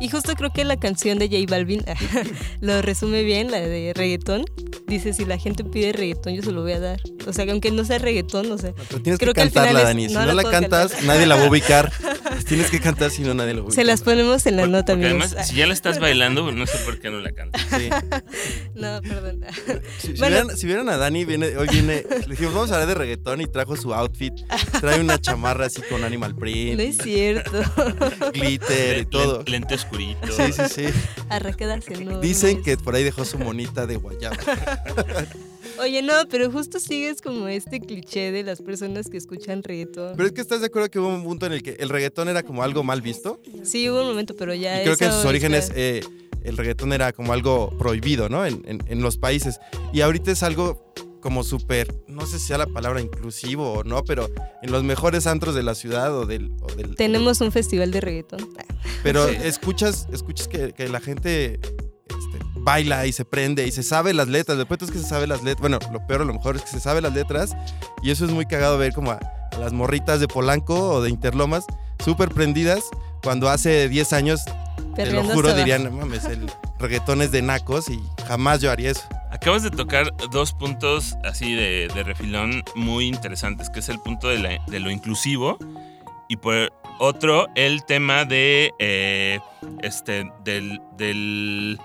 Y 0.00 0.08
justo 0.08 0.34
creo 0.34 0.50
que 0.50 0.64
la 0.64 0.78
canción 0.78 1.18
de 1.18 1.28
J 1.28 1.44
Balvin 1.48 1.84
lo 2.60 2.80
resume 2.82 3.22
bien, 3.22 3.50
la 3.50 3.58
de 3.60 3.92
reggaetón. 3.94 4.44
Dice, 4.86 5.12
si 5.12 5.24
la 5.24 5.38
gente 5.38 5.62
pide 5.62 5.92
reggaetón, 5.92 6.34
yo 6.34 6.42
se 6.42 6.50
lo 6.50 6.62
voy 6.62 6.72
a 6.72 6.80
dar. 6.80 7.00
O 7.26 7.32
sea, 7.32 7.44
que 7.44 7.50
aunque 7.52 7.70
no 7.70 7.84
sea 7.84 7.98
reggaetón, 7.98 8.50
o 8.50 8.56
sea... 8.58 8.72
Pero 8.88 9.02
tienes 9.02 9.18
Creo 9.20 9.34
que 9.34 9.40
que 9.40 9.42
al 9.42 9.50
final 9.50 9.64
cantarla, 9.66 9.80
es- 9.82 9.86
Dani. 9.96 10.08
Si 10.08 10.14
no 10.14 10.26
no, 10.26 10.32
la 10.32 10.42
cantas, 10.42 10.90
cantar. 10.92 11.06
nadie 11.06 11.26
la 11.26 11.36
va 11.36 11.44
a 11.44 11.48
ubicar. 11.48 11.92
tienes 12.44 12.70
que 12.70 12.80
cantar, 12.80 13.10
si 13.10 13.22
no, 13.22 13.34
nadie 13.34 13.52
a 13.52 13.56
ubicar. 13.56 13.72
Se 13.74 13.84
las 13.84 14.02
ponemos 14.02 14.44
en 14.46 14.56
la 14.56 14.62
Por- 14.62 14.70
nota, 14.70 14.92
porque 14.94 15.06
amigos. 15.08 15.26
además, 15.32 15.48
si 15.48 15.56
ya 15.56 15.66
la 15.66 15.72
estás 15.74 15.98
bailando, 15.98 16.50
no 16.52 16.66
sé 16.66 16.78
por 16.84 16.98
qué 16.98 17.10
no 17.10 17.20
la 17.20 17.32
cantas. 17.32 17.60
Sí. 17.70 17.88
No, 18.74 19.00
perdón. 19.02 19.40
Si, 19.98 20.08
si 20.08 20.12
Bueno. 20.18 20.36
vieran, 20.36 20.56
si 20.56 20.66
vieran 20.66 20.88
a 20.88 20.96
Dani, 20.96 21.24
viene, 21.24 21.56
hoy 21.56 21.68
viene, 21.70 22.04
le 22.08 22.26
dijimos, 22.26 22.54
vamos 22.54 22.70
a 22.70 22.74
hablar 22.74 22.88
de 22.88 22.94
reggaetón 22.94 23.40
y 23.40 23.46
trajo 23.46 23.76
su 23.76 23.94
outfit. 23.94 24.34
Trae 24.80 25.00
una 25.00 25.20
chamarra 25.20 25.66
así 25.66 25.80
con 25.82 26.04
animal 26.04 26.34
print, 26.36 26.76
No 26.76 26.82
es 26.82 26.96
cierto. 26.98 27.62
glitter 28.32 28.98
y 28.98 29.06
todo. 29.06 29.38
len- 29.44 29.60
Lente 29.60 29.74
oscurito. 29.74 30.26
Sí, 30.32 30.52
sí, 30.52 30.62
sí. 30.74 30.84
Arracadas 31.28 31.86
enormes. 31.88 32.20
Dicen 32.20 32.62
que 32.62 32.76
por 32.76 32.94
ahí 32.94 33.04
dejó 33.04 33.24
su 33.24 33.38
monita 33.38 33.86
de 33.86 33.96
guayaba. 33.96 34.36
Oye, 35.80 36.02
no, 36.02 36.12
pero 36.30 36.50
justo 36.50 36.78
sigues 36.78 37.22
como 37.22 37.48
este 37.48 37.80
cliché 37.80 38.32
de 38.32 38.42
las 38.42 38.60
personas 38.60 39.08
que 39.08 39.16
escuchan 39.16 39.62
reggaetón. 39.62 40.14
Pero 40.16 40.26
es 40.26 40.32
que 40.32 40.40
estás 40.40 40.60
de 40.60 40.66
acuerdo 40.66 40.90
que 40.90 40.98
hubo 40.98 41.08
un 41.08 41.24
punto 41.24 41.46
en 41.46 41.52
el 41.52 41.62
que 41.62 41.72
el 41.80 41.88
reggaetón 41.88 42.28
era 42.28 42.42
como 42.42 42.62
algo 42.62 42.82
mal 42.82 43.00
visto. 43.02 43.40
Sí, 43.62 43.88
hubo 43.88 44.00
un 44.02 44.08
momento, 44.08 44.34
pero 44.36 44.54
ya 44.54 44.80
Y 44.80 44.84
creo 44.84 44.96
que 44.96 45.06
en 45.06 45.12
sus 45.12 45.24
orígenes 45.24 45.72
eh, 45.74 46.02
el 46.44 46.56
reggaetón 46.56 46.92
era 46.92 47.12
como 47.12 47.32
algo 47.32 47.70
prohibido, 47.78 48.28
¿no? 48.28 48.44
En, 48.46 48.62
en- 48.66 48.82
en 48.86 49.02
los 49.02 49.16
países. 49.16 49.58
Y 49.92 50.00
ahorita 50.02 50.30
es 50.30 50.42
algo 50.42 50.92
como 51.20 51.44
súper, 51.44 51.94
no 52.08 52.24
sé 52.26 52.38
si 52.38 52.46
sea 52.46 52.56
la 52.56 52.66
palabra 52.66 53.00
inclusivo 53.02 53.72
o 53.72 53.84
no, 53.84 54.04
pero 54.04 54.30
en 54.62 54.72
los 54.72 54.82
mejores 54.84 55.26
antros 55.26 55.54
de 55.54 55.62
la 55.62 55.74
ciudad 55.74 56.16
o 56.16 56.24
del... 56.24 56.50
o 56.62 56.66
del- 56.74 56.94
Tenemos 56.96 57.42
un 57.42 57.52
festival 57.52 57.90
de 57.90 58.00
reggaetón. 58.00 58.48
Pero 59.02 59.28
Sí. 59.28 59.36
escuchas, 59.44 60.06
escuchas 60.12 60.48
que, 60.48 60.72
que 60.72 60.88
la 60.88 61.00
gente 61.00 61.60
baila 62.62 63.06
y 63.06 63.12
se 63.12 63.24
prende 63.24 63.66
y 63.66 63.72
se 63.72 63.82
sabe 63.82 64.12
las 64.14 64.28
letras. 64.28 64.58
De 64.58 64.66
pronto 64.66 64.84
es 64.84 64.90
que 64.90 64.98
se 64.98 65.06
sabe 65.08 65.26
las 65.26 65.42
letras. 65.42 65.60
Bueno, 65.60 65.78
lo 65.92 66.06
peor, 66.06 66.22
a 66.22 66.24
lo 66.24 66.32
mejor 66.34 66.56
es 66.56 66.62
que 66.62 66.68
se 66.70 66.80
sabe 66.80 67.00
las 67.00 67.12
letras. 67.14 67.56
Y 68.02 68.10
eso 68.10 68.24
es 68.24 68.30
muy 68.30 68.46
cagado 68.46 68.78
ver 68.78 68.92
como 68.92 69.10
a, 69.10 69.20
a 69.52 69.58
las 69.58 69.72
morritas 69.72 70.20
de 70.20 70.28
Polanco 70.28 70.74
o 70.94 71.02
de 71.02 71.10
Interlomas 71.10 71.64
súper 72.04 72.30
prendidas 72.30 72.82
cuando 73.22 73.48
hace 73.50 73.88
10 73.90 74.12
años, 74.14 74.40
te 74.94 75.04
lo 75.12 75.22
juro, 75.34 75.48
dirían, 75.54 75.84
no 75.84 75.90
mames, 75.90 76.24
el 76.24 76.50
reggaetón 76.78 77.20
es 77.20 77.30
de 77.30 77.42
nacos 77.42 77.88
y 77.90 78.00
jamás 78.26 78.60
yo 78.62 78.70
haría 78.70 78.90
eso. 78.92 79.02
Acabas 79.30 79.62
de 79.62 79.70
tocar 79.70 80.10
dos 80.30 80.54
puntos 80.54 81.14
así 81.24 81.54
de, 81.54 81.88
de 81.94 82.02
refilón 82.02 82.64
muy 82.74 83.06
interesantes, 83.06 83.68
que 83.68 83.80
es 83.80 83.88
el 83.90 83.98
punto 84.00 84.28
de, 84.28 84.38
la- 84.38 84.58
de 84.66 84.80
lo 84.80 84.90
inclusivo 84.90 85.58
y 86.30 86.36
por 86.38 86.72
otro 86.98 87.46
el 87.54 87.84
tema 87.84 88.24
de 88.24 88.72
eh, 88.78 89.38
este 89.82 90.24
del, 90.42 90.80
del- 90.96 91.78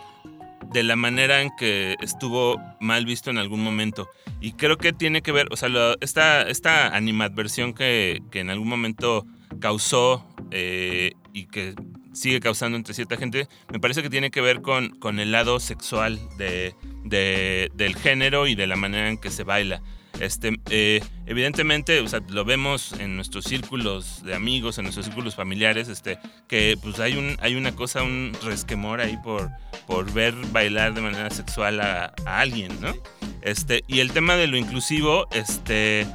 de 0.72 0.84
la 0.84 0.96
manera 0.96 1.42
en 1.42 1.50
que 1.58 1.96
estuvo 2.02 2.62
mal 2.80 3.06
visto 3.06 3.30
en 3.30 3.38
algún 3.38 3.64
momento 3.64 4.08
y 4.42 4.54
creo 4.54 4.78
que 4.78 4.94
tiene 4.94 5.22
que 5.22 5.32
ver, 5.32 5.48
o 5.52 5.56
sea, 5.58 5.70
esta 6.02 6.44
esta 6.44 6.96
animadversión 6.96 7.74
que, 7.74 8.22
que 8.32 8.40
en 8.42 8.50
algún 8.50 8.68
momento 8.68 9.26
causó 9.60 10.26
eh, 10.52 11.12
y 11.34 11.46
que 11.48 11.74
sigue 12.14 12.40
causando 12.40 12.78
entre 12.78 12.94
cierta 12.94 13.18
gente, 13.18 13.48
me 13.72 13.80
parece 13.80 14.02
que 14.02 14.10
tiene 14.10 14.32
que 14.32 14.42
ver 14.42 14.62
con, 14.62 14.90
con 15.00 15.20
el 15.20 15.32
lado 15.32 15.60
sexual 15.60 16.20
de, 16.38 16.74
de- 17.04 17.70
del 17.74 17.96
género 17.96 18.48
y 18.48 18.56
de 18.56 18.68
la 18.68 18.76
manera 18.78 19.10
en 19.10 19.18
que 19.18 19.30
se 19.32 19.44
baila. 19.44 19.82
Este, 20.20 20.60
eh, 20.70 21.02
evidentemente, 21.26 22.00
o 22.00 22.08
sea, 22.08 22.22
lo 22.30 22.46
vemos 22.46 22.94
en 22.94 23.16
nuestros 23.16 23.46
círculos 23.46 24.24
de 24.24 24.34
amigos, 24.34 24.78
en 24.78 24.84
nuestros 24.84 25.06
círculos 25.06 25.36
familiares, 25.36 25.88
este, 25.88 26.20
que 26.48 26.78
pues 26.82 27.00
hay, 27.00 27.18
un, 27.18 27.36
hay 27.42 27.56
una 27.56 27.76
cosa, 27.76 28.04
un 28.04 28.32
resquemor 28.44 29.02
ahí 29.02 29.18
por, 29.24 29.50
por 29.88 30.12
ver 30.14 30.34
bailar 30.52 30.94
de 30.94 31.02
manera 31.02 31.30
sexual 31.30 31.82
a, 31.82 32.14
alguien, 32.26 32.80
¿no? 32.82 32.94
Este, 33.42 33.84
y 33.88 34.00
el 34.00 34.12
tema 34.12 34.36
de 34.36 34.48
lo 34.48 34.58
inclusivo, 34.58 35.28
este, 35.32 36.08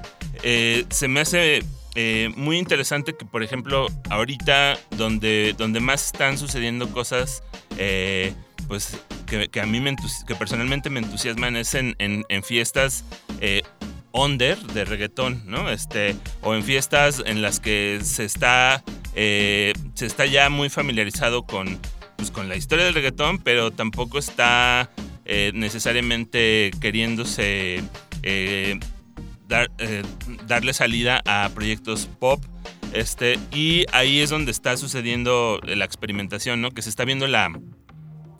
eh, 0.42 0.85
se 0.88 1.09
me 1.09 1.21
hace 1.21 1.62
eh, 1.95 2.30
muy 2.37 2.59
interesante 2.59 3.16
que, 3.16 3.25
por 3.25 3.42
ejemplo, 3.42 3.87
ahorita 4.09 4.78
donde, 4.97 5.54
donde 5.57 5.80
más 5.80 6.07
están 6.07 6.38
sucediendo 6.38 6.90
cosas, 6.90 7.42
eh, 7.76 8.33
pues 8.66 8.97
que, 9.26 9.61
a 9.61 9.66
mí 9.66 9.80
me 9.80 9.95
que 10.26 10.35
personalmente 10.35 10.90
me 10.90 11.00
entusiasman 11.00 11.57
es 11.57 11.75
en, 11.75 11.95
en- 11.99 12.25
fiestas 12.42 13.04
under 14.12 14.59
de 14.59 14.85
reggaetón, 14.85 15.43
¿no? 15.47 15.71
Este, 15.71 16.17
o 16.43 16.55
en 16.55 16.62
fiestas 16.62 17.23
en 17.25 17.43
las 17.43 17.61
que 17.61 18.00
se 18.02 18.25
está, 18.25 18.83
eh, 19.14 19.73
se 19.95 20.07
está 20.07 20.26
ya 20.26 20.49
muy 20.50 20.69
familiarizado 20.69 21.45
con, 21.45 21.79
pues, 22.17 22.31
con 22.31 22.49
la 22.49 22.57
historia 22.57 22.85
del 22.85 22.95
reggaetón, 22.95 23.38
pero 23.38 23.71
tampoco 23.71 24.19
está 24.19 24.90
eh, 25.25 25.52
necesariamente 25.55 26.73
queriéndose 26.81 27.85
eh, 28.23 28.81
dar, 29.47 29.71
eh, 29.79 30.02
darle 30.47 30.73
salida 30.73 31.23
a 31.25 31.50
proyectos 31.55 32.09
pop. 32.19 32.43
Este, 32.93 33.38
y 33.52 33.87
ahí 33.93 34.21
es 34.21 34.31
donde 34.31 34.50
está 34.50 34.76
sucediendo 34.76 35.61
la 35.62 35.85
experimentación, 35.85 36.61
¿no? 36.61 36.73
Que 36.73 36.83
se 36.83 36.90
está 36.90 37.05
viendo 37.05 37.29
la, 37.29 37.52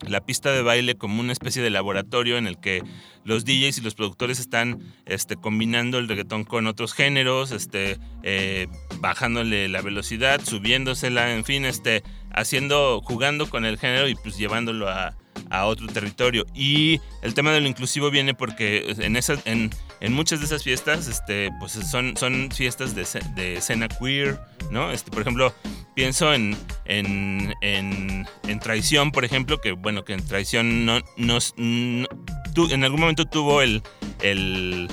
la 0.07 0.21
pista 0.21 0.51
de 0.53 0.63
baile 0.63 0.97
como 0.97 1.21
una 1.21 1.33
especie 1.33 1.63
de 1.63 1.71
laboratorio 1.71 2.39
en 2.39 2.47
el 2.47 2.59
que 2.59 2.83
los 3.25 3.45
DJs 3.45 3.79
y 3.79 3.81
los 3.83 3.95
productores 3.95 4.41
están 4.41 4.81
este, 5.07 5.37
combinando 5.37 5.99
el 5.99 6.09
reggaetón 6.09 6.45
con 6.45 6.67
otros 6.67 6.95
géneros, 6.95 7.51
este, 7.51 7.99
eh, 8.23 8.67
bajándole 8.99 9.69
la 9.69 9.83
velocidad, 9.83 10.41
subiéndosela, 10.43 11.35
en 11.35 11.45
fin, 11.45 11.65
este, 11.65 12.03
haciendo, 12.33 13.01
jugando 13.03 13.49
con 13.49 13.65
el 13.65 13.79
género 13.79 14.09
y 14.09 14.15
pues 14.15 14.39
llevándolo 14.39 14.89
a, 14.89 15.17
a 15.51 15.67
otro 15.67 15.87
territorio. 15.87 16.47
Y 16.55 17.01
el 17.23 17.35
tema 17.35 17.53
de 17.53 17.61
lo 17.61 17.69
inclusivo 17.69 18.11
viene 18.11 18.35
porque 18.35 18.95
en, 18.99 19.17
esas, 19.17 19.41
en, 19.45 19.71
en 20.01 20.13
muchas 20.13 20.41
de 20.41 20.47
esas 20.47 20.63
fiestas, 20.63 21.09
este, 21.09 21.51
pues 21.59 21.73
son, 21.73 22.17
son 22.17 22.51
fiestas 22.51 22.95
de, 22.95 23.07
de 23.35 23.55
escena 23.55 23.89
queer, 23.89 24.41
¿no? 24.71 24.91
Este, 24.93 25.11
por 25.11 25.23
ejemplo, 25.23 25.55
pienso 25.95 26.33
en, 26.33 26.57
en, 26.85 27.55
en, 27.61 28.27
en 28.47 28.61
Traición, 28.61 29.13
por 29.13 29.25
ejemplo, 29.25 29.61
que 29.61 29.73
bueno, 29.73 30.05
que 30.05 30.15
en 30.15 30.27
Traición 30.27 30.87
no, 30.87 31.01
no, 31.17 31.39
en 31.57 32.85
algún 32.85 33.01
momento 33.01 33.25
tuvo 33.27 33.63
el, 33.63 33.83
el 34.23 34.89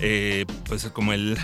eh, 0.00 0.44
pues 0.66 0.84
como 0.92 1.12
el, 1.12 1.36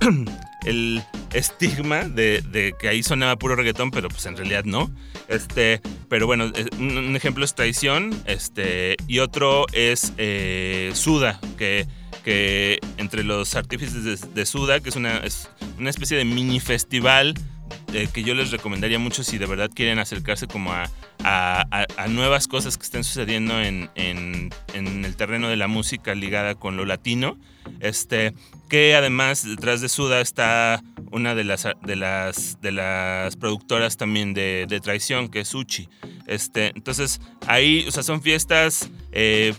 el 0.64 1.02
estigma 1.32 2.08
de, 2.08 2.74
que 2.78 2.88
ahí 2.88 3.02
sonaba 3.02 3.36
puro 3.36 3.56
reggaetón, 3.56 3.90
pero 3.90 4.08
pues 4.08 4.26
en 4.26 4.36
realidad 4.36 4.64
no. 4.64 4.90
Este, 5.28 5.80
pero 6.08 6.26
bueno, 6.26 6.52
es- 6.54 6.68
un, 6.78 7.14
ejemplo 7.16 7.44
es 7.44 7.54
Traición, 7.54 8.10
este, 8.26 8.96
y 9.06 9.18
otro 9.20 9.66
es 9.72 10.12
eh, 10.18 10.90
Suda, 10.94 11.40
que, 11.58 11.86
que 12.24 12.78
entre 12.96 13.24
los 13.24 13.54
artífices 13.54 14.04
de, 14.04 14.28
de 14.34 14.46
Suda, 14.46 14.80
que 14.80 14.88
es 14.88 14.96
una, 14.96 15.18
es 15.18 15.48
una 15.78 15.90
especie 15.90 16.16
de 16.16 16.24
mini 16.24 16.60
festival 16.60 17.34
eh, 17.92 18.08
que 18.12 18.22
yo 18.22 18.34
les 18.34 18.50
recomendaría 18.50 18.98
mucho 18.98 19.22
si 19.24 19.38
de 19.38 19.46
verdad 19.46 19.70
quieren 19.74 19.98
acercarse 19.98 20.46
como 20.46 20.72
a, 20.72 20.90
a- 21.24 21.86
a- 21.96 22.08
nuevas 22.08 22.48
cosas 22.48 22.76
que 22.76 22.84
estén 22.84 23.04
sucediendo 23.04 23.60
en, 23.60 23.90
en- 23.94 24.50
el 24.74 25.16
terreno 25.16 25.48
de 25.48 25.56
la 25.56 25.68
música 25.68 26.14
ligada 26.14 26.54
con 26.54 26.76
lo 26.76 26.84
latino. 26.84 27.38
Este, 27.80 28.32
que 28.68 28.94
además 28.94 29.44
detrás 29.44 29.80
de 29.80 29.88
Suda 29.88 30.20
está 30.20 30.82
una 31.10 31.34
de 31.34 31.44
las, 31.44 31.66
de 31.84 31.96
las, 31.96 32.60
de 32.60 32.72
las 32.72 33.36
productoras 33.36 33.96
también 33.96 34.34
de, 34.34 34.66
de 34.68 34.80
Traición, 34.80 35.28
que 35.28 35.40
es 35.40 35.54
Uchi. 35.54 35.88
Este, 36.26 36.68
entonces, 36.76 37.20
ahí, 37.46 37.84
o 37.88 37.90
sea, 37.90 38.02
son 38.02 38.22
fiestas 38.22 38.88
eh, 39.12 39.54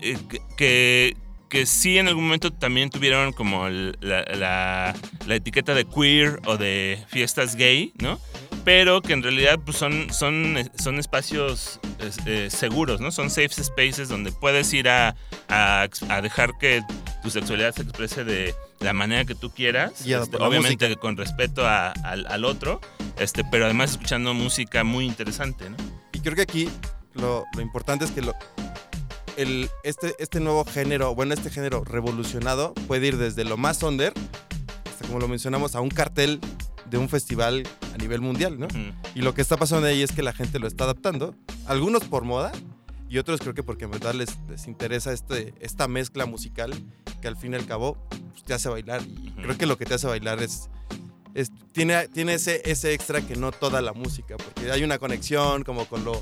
eh, 0.00 0.16
que, 0.56 1.16
que 1.50 1.66
sí 1.66 1.98
en 1.98 2.08
algún 2.08 2.24
momento 2.24 2.50
también 2.52 2.88
tuvieron 2.88 3.32
como 3.34 3.68
la, 3.68 4.22
la- 4.34 4.94
la 5.26 5.34
etiqueta 5.34 5.74
de 5.74 5.84
queer 5.84 6.40
o 6.46 6.56
de 6.56 7.04
fiestas 7.08 7.56
gay, 7.56 7.92
¿no? 7.98 8.18
Pero 8.64 9.02
que 9.02 9.12
en 9.14 9.22
realidad 9.22 9.58
pues, 9.64 9.76
son, 9.76 10.12
son, 10.12 10.56
son 10.78 10.98
espacios 10.98 11.80
es- 11.98 12.18
eh, 12.26 12.48
seguros, 12.50 13.00
¿no? 13.00 13.10
Son 13.10 13.28
safe 13.30 13.48
spaces 13.50 14.08
donde 14.08 14.32
puedes 14.32 14.72
ir 14.72 14.88
a, 14.88 15.16
a, 15.48 15.88
a 16.08 16.20
dejar 16.22 16.56
que 16.58 16.82
tu 17.22 17.30
sexualidad 17.30 17.74
se 17.74 17.82
exprese 17.82 18.24
de 18.24 18.54
la 18.80 18.92
manera 18.92 19.24
que 19.24 19.34
tú 19.34 19.50
quieras. 19.50 20.04
Guiado 20.04 20.24
este, 20.24 20.36
obviamente 20.36 20.86
música. 20.86 21.00
con 21.00 21.16
respeto 21.16 21.66
a- 21.66 21.90
al, 22.04 22.26
al 22.26 22.44
otro, 22.44 22.80
este, 23.18 23.44
pero 23.50 23.64
además 23.64 23.90
escuchando 23.92 24.32
música 24.34 24.84
muy 24.84 25.04
interesante, 25.06 25.68
¿no? 25.68 25.76
Y 26.12 26.20
creo 26.20 26.34
que 26.36 26.42
aquí 26.42 26.68
lo, 27.14 27.44
lo 27.54 27.60
importante 27.62 28.04
es 28.04 28.10
que 28.12 28.22
lo, 28.22 28.34
el, 29.36 29.68
este, 29.84 30.14
este 30.18 30.40
nuevo 30.40 30.64
género, 30.64 31.14
bueno, 31.14 31.34
este 31.34 31.50
género 31.50 31.84
revolucionado 31.84 32.74
puede 32.86 33.08
ir 33.08 33.16
desde 33.18 33.44
lo 33.44 33.56
más 33.56 33.82
under, 33.82 34.12
hasta 34.88 35.06
como 35.06 35.18
lo 35.20 35.28
mencionamos, 35.28 35.74
a 35.74 35.80
un 35.80 35.90
cartel 35.90 36.40
de 36.88 36.98
un 36.98 37.08
festival 37.08 37.62
a 37.94 37.98
nivel 37.98 38.20
mundial, 38.20 38.58
¿no? 38.58 38.66
Mm. 38.68 38.92
Y 39.14 39.22
lo 39.22 39.32
que 39.34 39.42
está 39.42 39.56
pasando 39.56 39.86
ahí 39.86 40.02
es 40.02 40.12
que 40.12 40.22
la 40.22 40.32
gente 40.32 40.58
lo 40.58 40.66
está 40.66 40.84
adaptando, 40.84 41.34
algunos 41.66 42.04
por 42.04 42.24
moda 42.24 42.50
y 43.08 43.18
otros 43.18 43.40
creo 43.40 43.54
que 43.54 43.62
porque 43.62 43.84
en 43.84 43.90
verdad 43.92 44.14
les, 44.14 44.38
les 44.48 44.66
interesa 44.66 45.12
este, 45.12 45.54
esta 45.60 45.88
mezcla 45.88 46.26
musical 46.26 46.72
que 47.20 47.28
al 47.28 47.36
fin 47.36 47.52
y 47.52 47.56
al 47.56 47.66
cabo 47.66 47.96
pues, 48.30 48.44
te 48.44 48.54
hace 48.54 48.68
bailar. 48.68 49.02
Y 49.02 49.30
Ujú. 49.30 49.42
creo 49.42 49.58
que 49.58 49.66
lo 49.66 49.76
que 49.78 49.84
te 49.84 49.94
hace 49.94 50.06
bailar 50.06 50.42
es, 50.42 50.68
es- 51.34 51.50
tiene, 51.72 52.08
tiene 52.08 52.34
ese, 52.34 52.62
ese 52.64 52.92
extra 52.92 53.20
que 53.20 53.36
no 53.36 53.52
toda 53.52 53.80
la 53.82 53.92
música, 53.92 54.36
porque 54.36 54.70
hay 54.70 54.82
una 54.84 54.98
conexión 54.98 55.62
como 55.64 55.86
con, 55.86 56.04
lo, 56.04 56.12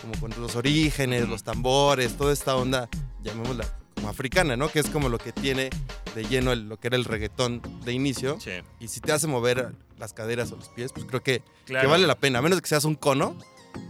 como 0.00 0.14
con 0.18 0.30
los 0.40 0.56
orígenes, 0.56 1.28
los 1.28 1.42
tambores, 1.42 2.16
toda 2.16 2.32
esta 2.32 2.56
onda, 2.56 2.88
llamémosla 3.22 3.64
como 3.94 4.08
africana, 4.08 4.56
¿no? 4.56 4.68
Que 4.70 4.78
es 4.80 4.86
como 4.88 5.08
lo 5.08 5.18
que 5.18 5.32
tiene 5.32 5.68
de 6.14 6.24
lleno 6.24 6.52
el- 6.52 6.68
lo 6.68 6.78
que 6.78 6.88
era 6.88 6.96
el 6.96 7.04
reggaetón 7.04 7.60
de 7.84 7.92
inicio. 7.92 8.38
Sí, 8.40 8.52
Y 8.80 8.88
si 8.88 9.00
te 9.00 9.12
hace 9.12 9.26
mover 9.26 9.72
las 9.98 10.12
caderas 10.14 10.50
o 10.52 10.56
los 10.56 10.68
pies, 10.70 10.92
pues 10.92 11.04
creo 11.06 11.22
que, 11.22 11.42
claro. 11.66 11.86
que 11.86 11.90
vale 11.90 12.06
la 12.06 12.14
pena, 12.18 12.38
a 12.38 12.42
menos 12.42 12.60
que 12.62 12.68
seas 12.68 12.84
un 12.84 12.94
cono 12.94 13.36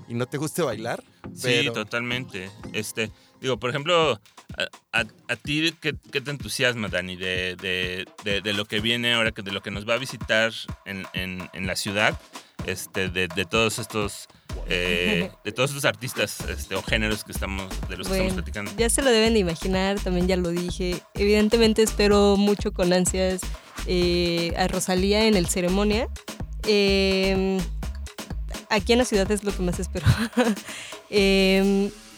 y 0.08 0.14
no 0.14 0.26
te 0.26 0.36
guste 0.38 0.62
bailar. 0.62 1.02
Sí, 1.34 1.68
totalmente. 1.72 2.50
Este, 2.72 3.10
digo, 3.40 3.58
por 3.58 3.70
ejemplo, 3.70 4.20
a, 4.92 5.00
a- 5.00 5.06
a 5.28 5.36
ti, 5.36 5.72
¿qué, 5.80 5.94
qué 6.12 6.20
te 6.20 6.30
entusiasma, 6.30 6.88
Dani, 6.88 7.16
de, 7.16 7.56
de- 7.56 8.06
de- 8.24 8.40
de 8.40 8.52
lo 8.52 8.64
que 8.64 8.80
viene 8.80 9.14
ahora, 9.14 9.32
que 9.32 9.42
de 9.42 9.52
lo 9.52 9.62
que 9.62 9.70
nos 9.70 9.88
va 9.88 9.94
a 9.94 9.98
visitar 9.98 10.52
en, 10.86 11.06
en- 11.14 11.48
en 11.52 11.66
la 11.66 11.76
ciudad, 11.76 12.18
este, 12.66 13.08
de, 13.08 13.26
de 13.28 13.44
todos 13.46 13.78
estos, 13.78 14.26
eh, 14.68 15.30
de 15.44 15.52
todos 15.52 15.70
estos 15.70 15.84
artistas 15.86 16.40
este, 16.48 16.74
o 16.74 16.82
géneros 16.82 17.24
que 17.24 17.32
estamos, 17.32 17.68
de 17.88 17.96
los 17.96 18.06
que 18.06 18.12
estamos 18.14 18.34
platicando? 18.34 18.72
Ya 18.76 18.90
se 18.90 19.02
lo 19.02 19.10
deben 19.10 19.32
de 19.34 19.40
imaginar, 19.40 19.98
también 20.00 20.26
ya 20.28 20.36
lo 20.36 20.50
dije. 20.50 21.00
Evidentemente 21.14 21.82
espero 21.82 22.36
mucho 22.36 22.72
con 22.72 22.92
ansias 22.92 23.40
eh, 23.86 24.52
a 24.58 24.68
Rosalía 24.68 25.26
en 25.26 25.36
el 25.36 25.46
ceremonia. 25.46 26.08
Eh, 26.66 27.58
aquí 28.68 28.92
en 28.92 28.98
la 28.98 29.04
ciudad 29.06 29.30
es 29.30 29.42
lo 29.44 29.52
que 29.56 29.62
más 29.62 29.78
espero. 29.80 30.06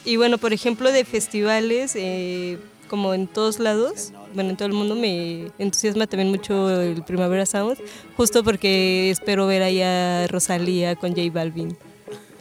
Y 0.05 0.17
bueno, 0.17 0.39
por 0.39 0.53
ejemplo, 0.53 0.91
de 0.91 1.05
festivales, 1.05 1.93
eh, 1.95 2.59
como 2.89 3.15
en 3.15 3.27
todos 3.27 3.59
lados, 3.59 4.13
bueno, 4.35 4.51
en 4.51 4.57
todo 4.57 4.67
el 4.67 4.75
mundo 4.75 4.95
me 4.97 5.47
entusiasma 5.59 6.07
también 6.07 6.31
mucho 6.31 6.81
el 6.81 7.03
Primavera 7.05 7.47
Sound, 7.47 7.79
justo 8.17 8.43
porque 8.45 9.11
espero 9.11 9.47
ver 9.47 9.63
ahí 9.63 9.81
a 9.81 10.27
Rosalía 10.29 10.97
con 10.97 11.11
J 11.15 11.23
Balvin. 11.33 11.77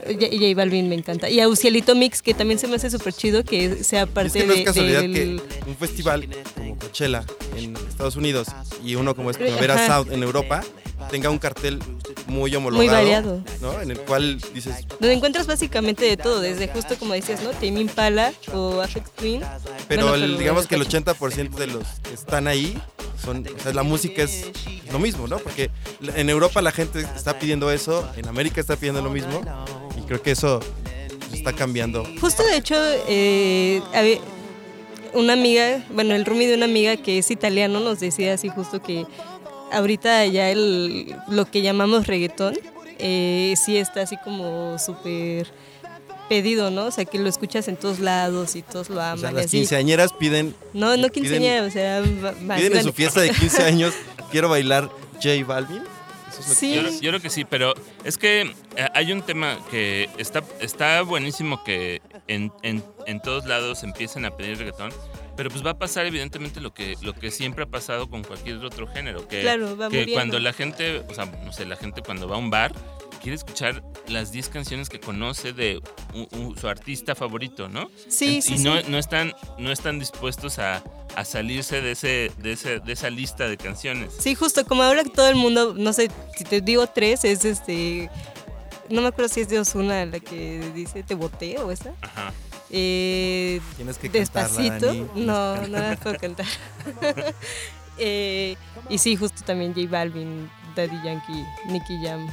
J, 0.03 0.27
J 0.31 0.55
Balvin 0.55 0.89
me 0.89 0.95
encanta. 0.95 1.29
Y 1.29 1.39
a 1.39 1.47
Ucielito 1.47 1.93
Mix, 1.93 2.23
que 2.23 2.33
también 2.33 2.57
se 2.59 2.67
me 2.67 2.75
hace 2.77 2.89
súper 2.89 3.13
chido 3.13 3.43
que 3.43 3.83
sea 3.83 4.07
parte 4.07 4.39
es 4.39 4.43
que 4.45 4.47
no 4.47 4.53
es 4.55 4.73
de- 4.75 4.83
del... 5.07 5.13
que 5.13 5.69
un 5.69 5.75
festival 5.77 6.27
como 6.55 6.75
Coachella 6.79 7.23
en 7.55 7.75
Estados 7.87 8.15
Unidos 8.15 8.47
y 8.83 8.95
uno 8.95 9.15
como 9.15 9.29
es 9.29 9.37
Primavera 9.37 9.75
ajá. 9.75 9.87
Sound 9.87 10.11
en 10.11 10.23
Europa 10.23 10.63
tenga 11.09 11.29
un 11.29 11.37
cartel 11.39 11.79
muy 12.27 12.53
homologado. 12.55 12.85
Muy 12.85 12.93
variado. 12.93 13.43
¿no? 13.61 13.81
En 13.81 13.91
el 13.91 13.99
cual 14.01 14.39
dices, 14.53 14.85
Donde 14.99 15.13
encuentras 15.13 15.47
básicamente 15.47 16.05
de 16.05 16.17
todo, 16.17 16.39
desde 16.41 16.67
justo 16.67 16.97
como 16.97 17.13
decías, 17.13 17.41
¿no? 17.43 17.49
Tame 17.51 17.81
Impala 17.81 18.33
o 18.53 18.81
Afex 18.81 19.11
Twin. 19.11 19.41
pero, 19.87 20.03
Bueno, 20.07 20.15
el- 20.15 20.21
pero 20.31 20.37
digamos 20.39 20.67
que 20.67 20.75
el 20.75 20.83
coche. 20.83 20.97
80% 20.99 21.57
de 21.57 21.67
los 21.67 21.83
que 22.03 22.13
están 22.13 22.47
ahí 22.47 22.79
son, 23.23 23.45
o 23.47 23.61
sea, 23.63 23.73
la 23.73 23.83
música 23.83 24.23
es 24.23 24.47
lo 24.91 24.99
mismo, 24.99 25.27
¿no? 25.27 25.37
Porque 25.39 25.69
en 26.15 26.29
Europa 26.29 26.61
la 26.61 26.71
gente 26.71 27.01
está 27.15 27.37
pidiendo 27.39 27.71
eso, 27.71 28.07
en 28.15 28.27
América 28.27 28.59
está 28.61 28.75
pidiendo 28.75 29.01
lo 29.01 29.09
mismo, 29.09 29.41
y 29.97 30.01
creo 30.07 30.21
que 30.21 30.31
eso 30.31 30.59
está 31.33 31.53
cambiando. 31.53 32.05
Justo 32.19 32.43
de 32.43 32.57
hecho, 32.57 32.75
eh, 33.07 33.81
había 33.93 34.17
una 35.13 35.33
amiga, 35.33 35.83
bueno, 35.93 36.15
el 36.15 36.23
roomie 36.25 36.47
de 36.47 36.55
una 36.55 36.65
amiga 36.65 36.95
que 36.97 37.17
es 37.17 37.31
italiano 37.31 37.79
nos 37.81 37.99
decía 37.99 38.33
así 38.33 38.47
justo 38.49 38.81
que 38.81 39.05
ahorita 39.71 40.25
ya 40.27 40.49
el, 40.49 41.15
lo 41.27 41.45
que 41.49 41.61
llamamos 41.61 42.07
reggaetón 42.07 42.57
eh, 42.99 43.53
sí 43.63 43.77
está 43.77 44.01
así 44.01 44.15
como 44.23 44.77
súper 44.77 45.47
pedido, 46.29 46.71
¿no? 46.71 46.85
O 46.85 46.91
sea, 46.91 47.03
que 47.05 47.19
lo 47.19 47.27
escuchas 47.27 47.67
en 47.67 47.75
todos 47.75 47.99
lados 47.99 48.55
y 48.55 48.61
todos 48.61 48.89
lo 48.89 48.97
O 48.97 49.01
aman. 49.01 49.19
sea, 49.19 49.31
las 49.31 49.45
así. 49.47 49.57
quinceañeras 49.57 50.13
piden, 50.13 50.55
No, 50.73 50.95
no 50.95 51.07
piden- 51.07 51.11
quinceañera, 51.11 51.63
o 51.63 51.69
sea, 51.71 52.01
más 52.41 52.59
piden 52.59 52.77
en 52.77 52.83
su 52.83 52.93
fiesta 52.93 53.19
de 53.21 53.31
15 53.31 53.63
años, 53.63 53.93
quiero 54.31 54.47
bailar 54.49 54.89
J 55.21 55.43
Balvin. 55.45 55.81
Eso 56.29 56.39
es 56.39 56.47
lo 56.47 56.53
que 56.53 56.59
Sí. 56.59 56.73
Yo, 56.73 56.81
creo- 56.81 57.01
yo 57.01 57.09
creo 57.09 57.21
que 57.21 57.29
sí, 57.29 57.43
pero 57.43 57.73
es 58.05 58.17
que 58.17 58.41
eh, 58.77 58.87
hay 58.93 59.11
un 59.11 59.21
tema 59.23 59.57
que 59.69 60.07
está, 60.17 60.41
está 60.61 61.01
buenísimo 61.01 61.61
que 61.65 62.01
en, 62.29 62.53
en- 62.63 62.83
en 63.07 63.21
todos 63.21 63.45
lados 63.45 63.83
empiecen 63.83 64.23
a 64.23 64.31
pedir 64.31 64.57
reggaetón, 64.57 64.93
pero 65.35 65.49
pues 65.49 65.65
va 65.65 65.71
a 65.71 65.77
pasar 65.79 66.05
evidentemente 66.05 66.59
lo 66.61 66.73
que, 66.73 66.95
lo 67.01 67.13
que 67.13 67.31
siempre 67.31 67.63
ha 67.63 67.67
pasado 67.67 68.09
con 68.09 68.23
cualquier 68.23 68.57
otro 68.57 68.87
género, 68.87 69.27
que, 69.27 69.41
Claro, 69.41 69.77
va 69.77 69.89
que 69.89 70.11
cuando 70.13 70.39
la 70.39 70.53
gente, 70.53 71.03
o 71.09 71.13
sea, 71.13 71.25
no 71.25 71.51
sé, 71.53 71.65
la 71.65 71.75
gente 71.75 72.01
cuando 72.01 72.27
va 72.27 72.35
a 72.35 72.39
un 72.39 72.49
bar 72.49 72.73
quiere 73.21 73.35
escuchar 73.35 73.83
las 74.07 74.31
10 74.31 74.49
canciones 74.49 74.89
que 74.89 74.99
conoce 74.99 75.53
de 75.53 75.79
u- 76.15 76.37
u- 76.37 76.55
su 76.57 76.67
artista 76.67 77.13
favorito, 77.13 77.69
¿no? 77.69 77.89
Sí, 78.07 78.37
En- 78.37 78.41
sí, 78.41 78.53
y 78.55 78.57
sí. 78.57 78.63
no, 78.63 78.81
no 78.83 78.97
están, 78.97 79.33
no 79.59 79.71
están 79.71 79.99
dispuestos 79.99 80.57
a, 80.57 80.81
a 81.15 81.23
salirse 81.23 81.81
de, 81.81 81.91
ese, 81.91 82.31
de, 82.39 82.53
ese, 82.53 82.79
de 82.79 82.93
esa 82.93 83.11
lista 83.11 83.47
de 83.47 83.57
canciones. 83.57 84.11
Sí, 84.19 84.33
justo 84.33 84.65
como 84.65 84.81
ahora 84.81 85.03
todo 85.03 85.27
el 85.27 85.35
mundo, 85.35 85.75
no 85.77 85.93
sé, 85.93 86.09
si 86.35 86.43
te 86.45 86.61
digo 86.61 86.87
tres, 86.87 87.23
es 87.23 87.45
este. 87.45 88.09
No 88.89 89.01
me 89.01 89.07
acuerdo 89.09 89.29
si 89.31 89.41
es 89.41 89.49
de 89.49 89.59
Osuna 89.59 90.03
la 90.05 90.19
que 90.19 90.71
dice 90.73 91.03
te 91.03 91.13
boté 91.13 91.59
o 91.59 91.69
esa. 91.71 91.93
Ajá. 92.01 92.33
Eh, 92.73 93.59
Tienes 93.75 93.97
que 93.97 94.09
cantarla, 94.09 94.57
despacito. 94.57 94.85
Dani. 94.87 95.07
No, 95.25 95.55
no 95.67 95.77
la 95.79 95.95
puedo 95.97 96.17
cantar. 96.17 96.45
Eh, 98.03 98.55
y 98.89 98.97
sí, 98.97 99.15
justo 99.15 99.43
también 99.45 99.75
J 99.75 99.87
Balvin, 99.87 100.49
Daddy 100.75 100.95
Yankee, 101.03 101.45
Nicky 101.67 101.99
Jam. 102.03 102.27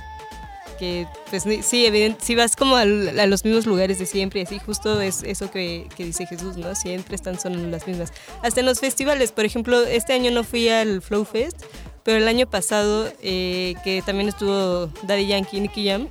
Que, 0.79 1.07
pues 1.29 1.45
sí, 1.67 1.85
evidente, 1.85 2.25
si 2.25 2.35
vas 2.37 2.55
como 2.57 2.77
al- 2.77 3.19
a 3.19 3.27
los 3.27 3.45
mismos 3.45 3.67
lugares 3.67 3.99
de 3.99 4.07
siempre, 4.07 4.41
así, 4.43 4.59
justo 4.65 5.01
es 5.03 5.23
eso 5.25 5.51
que, 5.51 5.89
que 5.97 6.05
dice 6.05 6.25
Jesús, 6.27 6.57
¿no? 6.57 6.75
Siempre 6.75 7.17
están 7.17 7.39
son 7.39 7.71
las 7.71 7.87
mismas. 7.87 8.13
Hasta 8.43 8.61
en 8.61 8.67
los 8.67 8.79
festivales, 8.81 9.33
por 9.33 9.45
ejemplo, 9.45 9.83
este 9.83 10.13
año 10.15 10.31
no 10.31 10.43
fui 10.45 10.69
al 10.71 11.03
Flow 11.03 11.25
Fest, 11.27 11.61
pero 12.05 12.17
el 12.17 12.29
año 12.29 12.47
pasado, 12.49 13.13
eh, 13.21 13.75
que 13.85 14.01
también 14.07 14.29
estuvo 14.29 14.87
Daddy 15.03 15.27
Yankee 15.27 15.61
Nicky 15.61 15.87
Jam, 15.87 16.09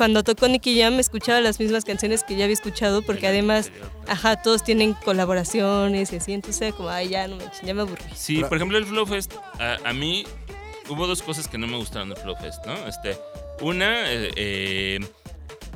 cuando 0.00 0.24
tocó 0.24 0.48
Nicky 0.48 0.80
Jam 0.80 0.98
escuchaba 0.98 1.42
las 1.42 1.60
mismas 1.60 1.84
canciones 1.84 2.24
que 2.24 2.34
ya 2.34 2.44
había 2.44 2.54
escuchado, 2.54 3.02
porque 3.02 3.26
además, 3.26 3.70
ajá, 4.08 4.40
todos 4.40 4.64
tienen 4.64 4.94
colaboraciones 4.94 6.10
y 6.14 6.16
así, 6.16 6.32
entonces 6.32 6.72
como, 6.72 6.88
ay, 6.88 7.10
ya 7.10 7.28
no 7.28 7.36
manches, 7.36 7.60
ya 7.60 7.74
me 7.74 7.82
aburrí. 7.82 8.02
Sí, 8.14 8.42
por 8.42 8.56
ejemplo, 8.56 8.78
el 8.78 8.86
Flow 8.86 9.04
Fest, 9.04 9.34
a, 9.58 9.76
a 9.84 9.92
mí 9.92 10.24
hubo 10.88 11.06
dos 11.06 11.20
cosas 11.20 11.48
que 11.48 11.58
no 11.58 11.66
me 11.66 11.76
gustaron 11.76 12.08
del 12.08 12.16
Flow 12.16 12.34
Fest, 12.34 12.64
¿no? 12.64 12.72
Este, 12.86 13.14
una, 13.60 14.10
eh, 14.10 14.30
eh, 14.36 15.00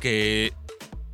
que, 0.01 0.55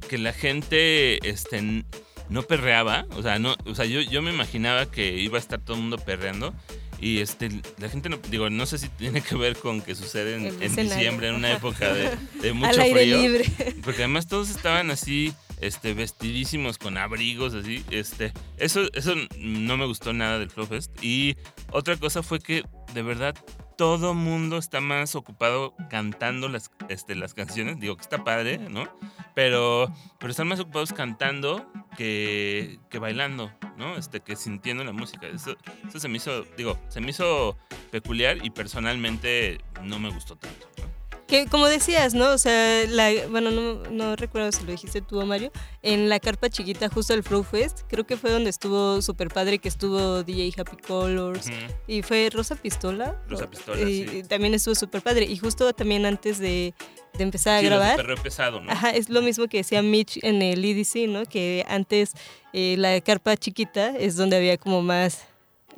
que 0.08 0.16
la 0.16 0.32
gente 0.32 1.28
este, 1.28 1.84
no 2.28 2.42
perreaba, 2.44 3.06
o 3.16 3.22
sea, 3.22 3.40
no, 3.40 3.56
o 3.66 3.74
sea 3.74 3.86
yo, 3.86 4.02
yo 4.02 4.22
me 4.22 4.30
imaginaba 4.30 4.88
que 4.88 5.16
iba 5.16 5.36
a 5.36 5.40
estar 5.40 5.58
todo 5.58 5.74
el 5.74 5.82
mundo 5.82 5.98
perreando. 5.98 6.54
Y 7.00 7.20
este, 7.20 7.48
la 7.78 7.88
gente, 7.88 8.08
no, 8.10 8.18
digo, 8.30 8.50
no 8.50 8.66
sé 8.66 8.78
si 8.78 8.88
tiene 8.90 9.22
que 9.22 9.34
ver 9.34 9.56
con 9.56 9.80
que 9.80 9.94
sucede 9.94 10.36
en, 10.36 10.76
diciembre, 10.76 11.28
en 11.28 11.34
una 11.34 11.52
época 11.52 11.92
de, 11.92 12.10
de 12.42 12.52
mucho 12.54 12.70
Al 12.70 12.80
aire 12.80 13.00
frío. 13.00 13.18
libre. 13.22 13.44
Porque 13.82 14.02
además 14.02 14.26
todos 14.26 14.50
estaban 14.50 14.90
así, 14.90 15.32
este, 15.60 15.94
vestidísimos 15.94 16.76
con 16.76 16.98
abrigos, 16.98 17.54
así, 17.54 17.84
este, 17.90 18.32
eso, 18.58 18.82
eso 18.92 19.14
no 19.38 19.76
me 19.78 19.86
gustó 19.86 20.12
nada 20.12 20.38
del 20.38 20.50
Flow 20.50 20.66
Fest. 20.66 20.92
Y 21.02 21.36
otra 21.72 21.96
cosa 21.96 22.22
fue 22.22 22.38
que, 22.38 22.64
de 22.92 23.02
verdad, 23.02 23.34
todo 23.80 24.12
mundo 24.12 24.58
está 24.58 24.82
más 24.82 25.14
ocupado 25.14 25.72
cantando 25.88 26.50
las, 26.50 26.70
este, 26.90 27.14
las 27.14 27.32
canciones. 27.32 27.80
Digo 27.80 27.96
que 27.96 28.02
está 28.02 28.24
padre, 28.24 28.58
¿no? 28.58 28.86
Pero, 29.34 29.90
pero 30.18 30.30
están 30.30 30.48
más 30.48 30.60
ocupados 30.60 30.92
cantando 30.92 31.66
que, 31.96 32.78
que 32.90 32.98
bailando, 32.98 33.50
¿no? 33.78 33.96
Este, 33.96 34.20
que 34.20 34.36
sintiendo 34.36 34.84
la 34.84 34.92
música. 34.92 35.28
Eso, 35.28 35.56
eso 35.88 35.98
se 35.98 36.08
me 36.08 36.18
hizo, 36.18 36.42
digo, 36.58 36.78
se 36.88 37.00
me 37.00 37.08
hizo 37.08 37.56
peculiar 37.90 38.44
y 38.44 38.50
personalmente 38.50 39.62
no 39.82 39.98
me 39.98 40.10
gustó 40.10 40.36
tanto. 40.36 40.68
¿no? 40.76 40.89
Que 41.30 41.46
como 41.46 41.66
decías, 41.68 42.12
¿no? 42.12 42.30
O 42.30 42.38
sea, 42.38 42.84
la, 42.88 43.08
bueno, 43.28 43.52
no, 43.52 43.74
no 43.88 44.16
recuerdo 44.16 44.50
si 44.50 44.64
lo 44.64 44.72
dijiste 44.72 45.00
tú 45.00 45.20
o 45.20 45.26
Mario, 45.26 45.52
en 45.80 46.08
la 46.08 46.18
carpa 46.18 46.50
chiquita 46.50 46.88
justo 46.88 47.12
del 47.12 47.22
Flow 47.22 47.44
Fest, 47.44 47.82
creo 47.88 48.04
que 48.04 48.16
fue 48.16 48.32
donde 48.32 48.50
estuvo 48.50 49.00
super 49.00 49.28
padre, 49.28 49.60
que 49.60 49.68
estuvo 49.68 50.24
DJ 50.24 50.52
Happy 50.58 50.76
Colors, 50.78 51.46
y 51.86 52.02
fue 52.02 52.30
Rosa 52.32 52.56
Pistola. 52.56 53.22
Rosa. 53.28 53.48
Pistola, 53.48 53.80
y, 53.88 54.08
sí. 54.08 54.16
y 54.18 54.22
también 54.24 54.54
estuvo 54.54 54.74
súper 54.74 55.02
padre. 55.02 55.24
Y 55.24 55.36
justo 55.36 55.72
también 55.72 56.04
antes 56.04 56.40
de, 56.40 56.74
de 57.16 57.22
empezar 57.22 57.58
a 57.58 57.60
Sí, 57.60 57.66
grabar, 57.66 58.20
pesado, 58.20 58.60
¿no? 58.60 58.68
Ajá, 58.72 58.90
es 58.90 59.08
lo 59.08 59.22
mismo 59.22 59.46
que 59.46 59.58
decía 59.58 59.82
Mitch 59.82 60.18
en 60.24 60.42
el 60.42 60.64
EDC, 60.64 61.08
¿no? 61.08 61.26
Que 61.26 61.64
antes 61.68 62.12
eh, 62.52 62.74
la 62.76 63.00
carpa 63.02 63.36
chiquita 63.36 63.96
es 63.96 64.16
donde 64.16 64.36
había 64.36 64.56
como 64.56 64.82
más 64.82 65.28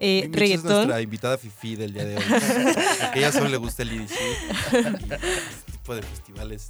eh, 0.05 0.31
es 0.35 0.65
nuestra 0.65 1.01
invitada 1.01 1.39
fifi 1.39 1.77
del 1.77 1.95
día 1.95 2.05
de 2.05 2.17
hoy. 2.17 2.23
A 3.03 3.13
ella 3.15 3.31
solo 3.31 3.49
le 3.49 3.57
gusta 3.57 3.83
el 3.83 3.93
EDC 3.93 4.11
y 4.11 4.77
este 4.77 5.73
tipo 5.73 5.95
de 5.95 6.03
festivales. 6.03 6.69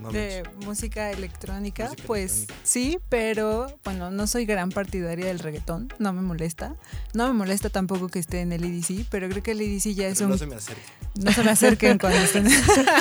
No, 0.00 0.10
De 0.10 0.42
música 0.64 1.10
electrónica, 1.10 1.84
Música 1.84 2.02
pues 2.06 2.32
electrónica. 2.32 2.66
sí, 2.66 2.98
pero 3.08 3.78
bueno, 3.84 4.10
no 4.10 4.26
soy 4.26 4.46
gran 4.46 4.70
partidaria 4.70 5.26
del 5.26 5.38
reggaetón, 5.40 5.92
no 5.98 6.12
me 6.12 6.22
molesta. 6.22 6.74
No 7.12 7.26
me 7.28 7.34
molesta 7.34 7.68
tampoco 7.70 8.08
que 8.08 8.18
esté 8.18 8.40
en 8.40 8.52
el 8.52 8.64
EDC, 8.64 9.06
pero 9.10 9.28
creo 9.28 9.42
que 9.42 9.50
el 9.52 9.60
EDC 9.60 9.94
ya 9.94 10.08
es 10.08 10.14
Pero 10.18 10.26
un 10.26 10.30
no 10.32 10.38
se 10.38 10.46
me 10.46 10.54
acerca. 10.56 10.82
no 11.22 11.32
se 11.32 11.44
me 11.44 11.50
acerquen 11.50 11.98
cuando 11.98 12.18
estén. 12.22 12.46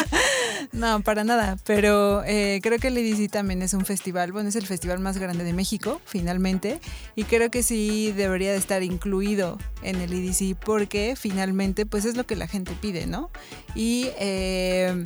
no, 0.74 1.02
para 1.02 1.24
nada. 1.24 1.58
Pero 1.66 2.24
eh, 2.26 2.60
creo 2.62 2.80
que 2.80 2.88
el 2.88 2.98
EDC 2.98 3.32
también 3.32 3.62
es 3.62 3.74
un 3.74 3.86
festival. 3.86 4.32
Bueno, 4.32 4.50
es 4.50 4.56
el 4.56 4.66
festival 4.68 5.00
más 5.00 5.18
grande 5.18 5.44
de 5.44 5.54
México, 5.54 6.02
finalmente. 6.06 6.80
Y 7.16 7.24
creo 7.24 7.50
que 7.50 7.64
sí 7.64 8.12
debería 8.16 8.52
de 8.52 8.58
estar 8.58 8.84
incluido 8.84 9.58
en 9.84 10.02
el 10.02 10.12
EDC 10.14 10.56
porque 10.58 11.16
finalmente, 11.18 11.86
pues 11.86 12.06
es 12.06 12.16
lo 12.18 12.26
que 12.26 12.36
la 12.36 12.48
gente 12.48 12.74
pide, 12.80 13.08
¿no? 13.08 13.30
Y. 13.76 14.10
eh, 14.20 15.06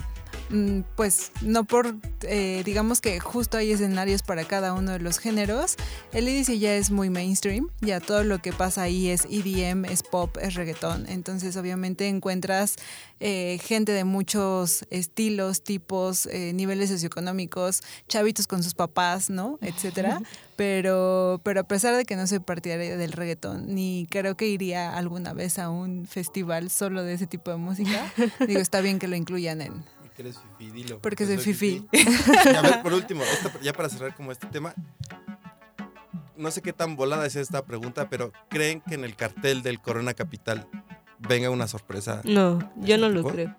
pues 0.95 1.31
no 1.41 1.63
por, 1.63 1.95
eh, 2.21 2.61
digamos 2.65 3.01
que 3.01 3.19
justo 3.19 3.57
hay 3.57 3.71
escenarios 3.71 4.21
para 4.21 4.43
cada 4.45 4.73
uno 4.73 4.91
de 4.91 4.99
los 4.99 5.17
géneros. 5.17 5.77
El 6.11 6.27
EDC 6.27 6.57
ya 6.59 6.75
es 6.75 6.91
muy 6.91 7.09
mainstream, 7.09 7.69
ya 7.81 7.99
todo 7.99 8.23
lo 8.23 8.39
que 8.39 8.53
pasa 8.53 8.83
ahí 8.83 9.09
es 9.09 9.25
EDM, 9.25 9.85
es 9.85 10.03
pop, 10.03 10.37
es 10.41 10.55
reggaetón. 10.55 11.05
Entonces 11.09 11.57
obviamente 11.57 12.07
encuentras 12.07 12.75
eh, 13.19 13.59
gente 13.63 13.93
de 13.93 14.03
muchos 14.03 14.85
estilos, 14.89 15.63
tipos, 15.63 16.27
eh, 16.27 16.53
niveles 16.53 16.89
socioeconómicos, 16.89 17.81
chavitos 18.07 18.47
con 18.47 18.63
sus 18.63 18.73
papás, 18.73 19.29
¿no? 19.29 19.57
Etcétera. 19.61 20.21
Pero, 20.55 21.41
pero 21.43 21.61
a 21.61 21.63
pesar 21.63 21.95
de 21.95 22.05
que 22.05 22.15
no 22.15 22.27
soy 22.27 22.39
partidaria 22.39 22.95
del 22.95 23.11
reggaetón, 23.11 23.73
ni 23.73 24.07
creo 24.09 24.37
que 24.37 24.47
iría 24.47 24.95
alguna 24.95 25.33
vez 25.33 25.57
a 25.57 25.69
un 25.69 26.05
festival 26.05 26.69
solo 26.69 27.03
de 27.03 27.13
ese 27.13 27.25
tipo 27.25 27.49
de 27.49 27.57
música, 27.57 28.13
digo, 28.47 28.59
está 28.59 28.81
bien 28.81 28.99
que 28.99 29.07
lo 29.07 29.15
incluyan 29.15 29.61
en, 29.61 29.83
Porque 30.13 30.21
eres 30.29 30.39
fifi, 30.57 30.71
dilo. 30.71 30.99
Porque 30.99 31.25
soy 31.25 31.37
fifí. 31.39 31.87
Y 31.91 32.55
a 32.55 32.61
ver, 32.61 32.81
por 32.83 32.93
último, 32.93 33.23
esta- 33.23 33.59
ya 33.61 33.73
para 33.73 33.89
cerrar 33.89 34.15
como 34.15 34.31
este 34.31 34.45
tema, 34.47 34.73
no 36.37 36.51
sé 36.51 36.61
qué 36.61 36.71
tan 36.73 36.95
volada 36.95 37.25
es 37.25 37.35
esta 37.35 37.65
pregunta, 37.65 38.09
pero 38.09 38.31
¿creen 38.49 38.81
que 38.81 38.95
en 38.95 39.03
el 39.03 39.15
cartel 39.15 39.63
del 39.63 39.79
Corona 39.79 40.13
Capital 40.13 40.67
venga 41.19 41.49
una 41.49 41.67
sorpresa? 41.67 42.21
No, 42.25 42.71
yo 42.77 42.97
no 42.97 43.09
lo 43.09 43.23
creo. 43.23 43.55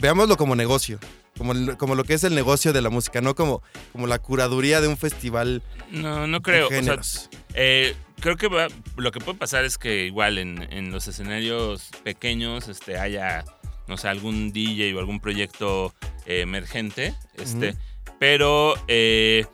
Veámoslo 0.00 0.36
como 0.36 0.54
negocio, 0.56 0.98
como, 1.36 1.54
lo 1.94 2.04
que 2.04 2.14
es 2.14 2.24
el 2.24 2.34
negocio 2.34 2.72
de 2.72 2.80
la 2.80 2.88
música, 2.90 3.20
no 3.20 3.34
como, 3.34 3.62
como 3.92 4.06
la 4.06 4.18
curaduría 4.20 4.80
de 4.80 4.88
un 4.88 4.96
festival 4.96 5.62
No, 5.90 6.26
no 6.26 6.38
de 6.38 6.42
creo. 6.42 6.66
O 6.66 6.70
sea, 6.70 6.78
géneros. 6.78 7.28
eh, 7.54 7.94
creo 8.20 8.36
que 8.36 8.48
va- 8.48 8.68
lo 8.96 9.10
que 9.12 9.20
puede 9.20 9.38
pasar 9.38 9.64
es 9.64 9.78
que 9.78 10.06
igual 10.06 10.38
en, 10.38 10.62
en 10.72 10.90
los 10.92 11.08
escenarios 11.08 11.90
pequeños 12.04 12.68
este, 12.68 12.98
haya, 12.98 13.44
no 13.92 13.98
sé, 13.98 14.08
algún 14.08 14.52
DJ 14.52 14.94
o 14.94 14.98
algún 14.98 15.20
proyecto 15.20 15.94
eh, 16.26 16.40
emergente. 16.40 17.14
Este, 17.34 17.76
Pero, 18.18 18.74
eh, 18.88 19.44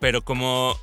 pero 0.00 0.22
como 0.22 0.76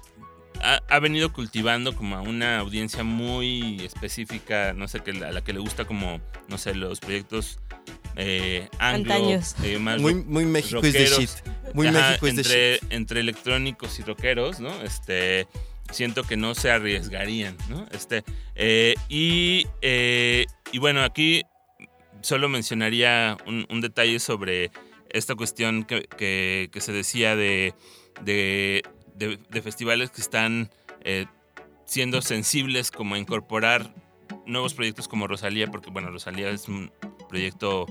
ha, 0.63 0.81
ha 0.89 0.99
venido 0.99 1.31
cultivando 1.31 1.95
como 1.95 2.15
a 2.15 2.21
una 2.21 2.57
audiencia 2.59 3.03
muy 3.03 3.79
específica, 3.85 4.73
no 4.73 4.87
sé, 4.87 5.01
que 5.01 5.11
a 5.11 5.31
la 5.31 5.43
que 5.43 5.53
le 5.53 5.59
gusta 5.59 5.85
como, 5.85 6.19
no 6.47 6.57
sé, 6.57 6.73
los 6.73 6.99
proyectos 6.99 7.59
eh, 8.15 8.67
anglo, 8.79 9.13
Antaños. 9.13 9.55
eh, 9.63 9.77
más 9.77 10.01
Muy, 10.01 10.15
muy 10.15 10.45
México 10.45 10.79
is 10.85 10.93
the 10.93 11.05
rockeros. 11.05 11.19
shit. 11.19 11.73
Muy 11.75 11.87
Ajá, 11.87 11.99
México 12.17 12.27
is 12.27 12.35
the 12.35 12.41
entre, 12.41 12.73
shit. 12.79 12.91
entre 12.93 13.19
electrónicos 13.19 13.99
y 13.99 14.03
rockeros, 14.03 14.59
¿no? 14.61 14.81
Este, 14.81 15.47
siento 15.91 16.23
que 16.23 16.37
no 16.37 16.55
se 16.55 16.71
arriesgarían, 16.71 17.57
¿no? 17.69 17.85
Este, 17.91 18.23
eh, 18.55 18.95
y, 19.09 19.67
eh, 19.81 20.45
y 20.71 20.79
bueno, 20.79 21.03
aquí 21.03 21.43
solo 22.25 22.49
mencionaría 22.49 23.37
un, 23.45 23.81
detalle 23.81 24.19
sobre 24.19 24.71
esta 25.09 25.35
cuestión 25.35 25.83
que, 25.83 26.69
se 26.79 26.91
decía 26.91 27.35
de, 27.35 27.73
de, 28.21 28.83
de- 29.15 29.61
festivales 29.61 30.09
que 30.09 30.21
están 30.21 30.71
eh, 31.01 31.27
siendo 31.85 32.21
sensibles 32.23 32.89
como 32.89 33.15
a 33.15 33.19
incorporar 33.19 33.93
nuevos 34.47 34.73
proyectos 34.73 35.07
como 35.07 35.27
Rosalía, 35.27 35.67
porque 35.67 35.91
bueno, 35.91 36.09
Rosalía 36.09 36.49
es 36.49 36.67
un 36.67 36.91
proyecto 37.29 37.85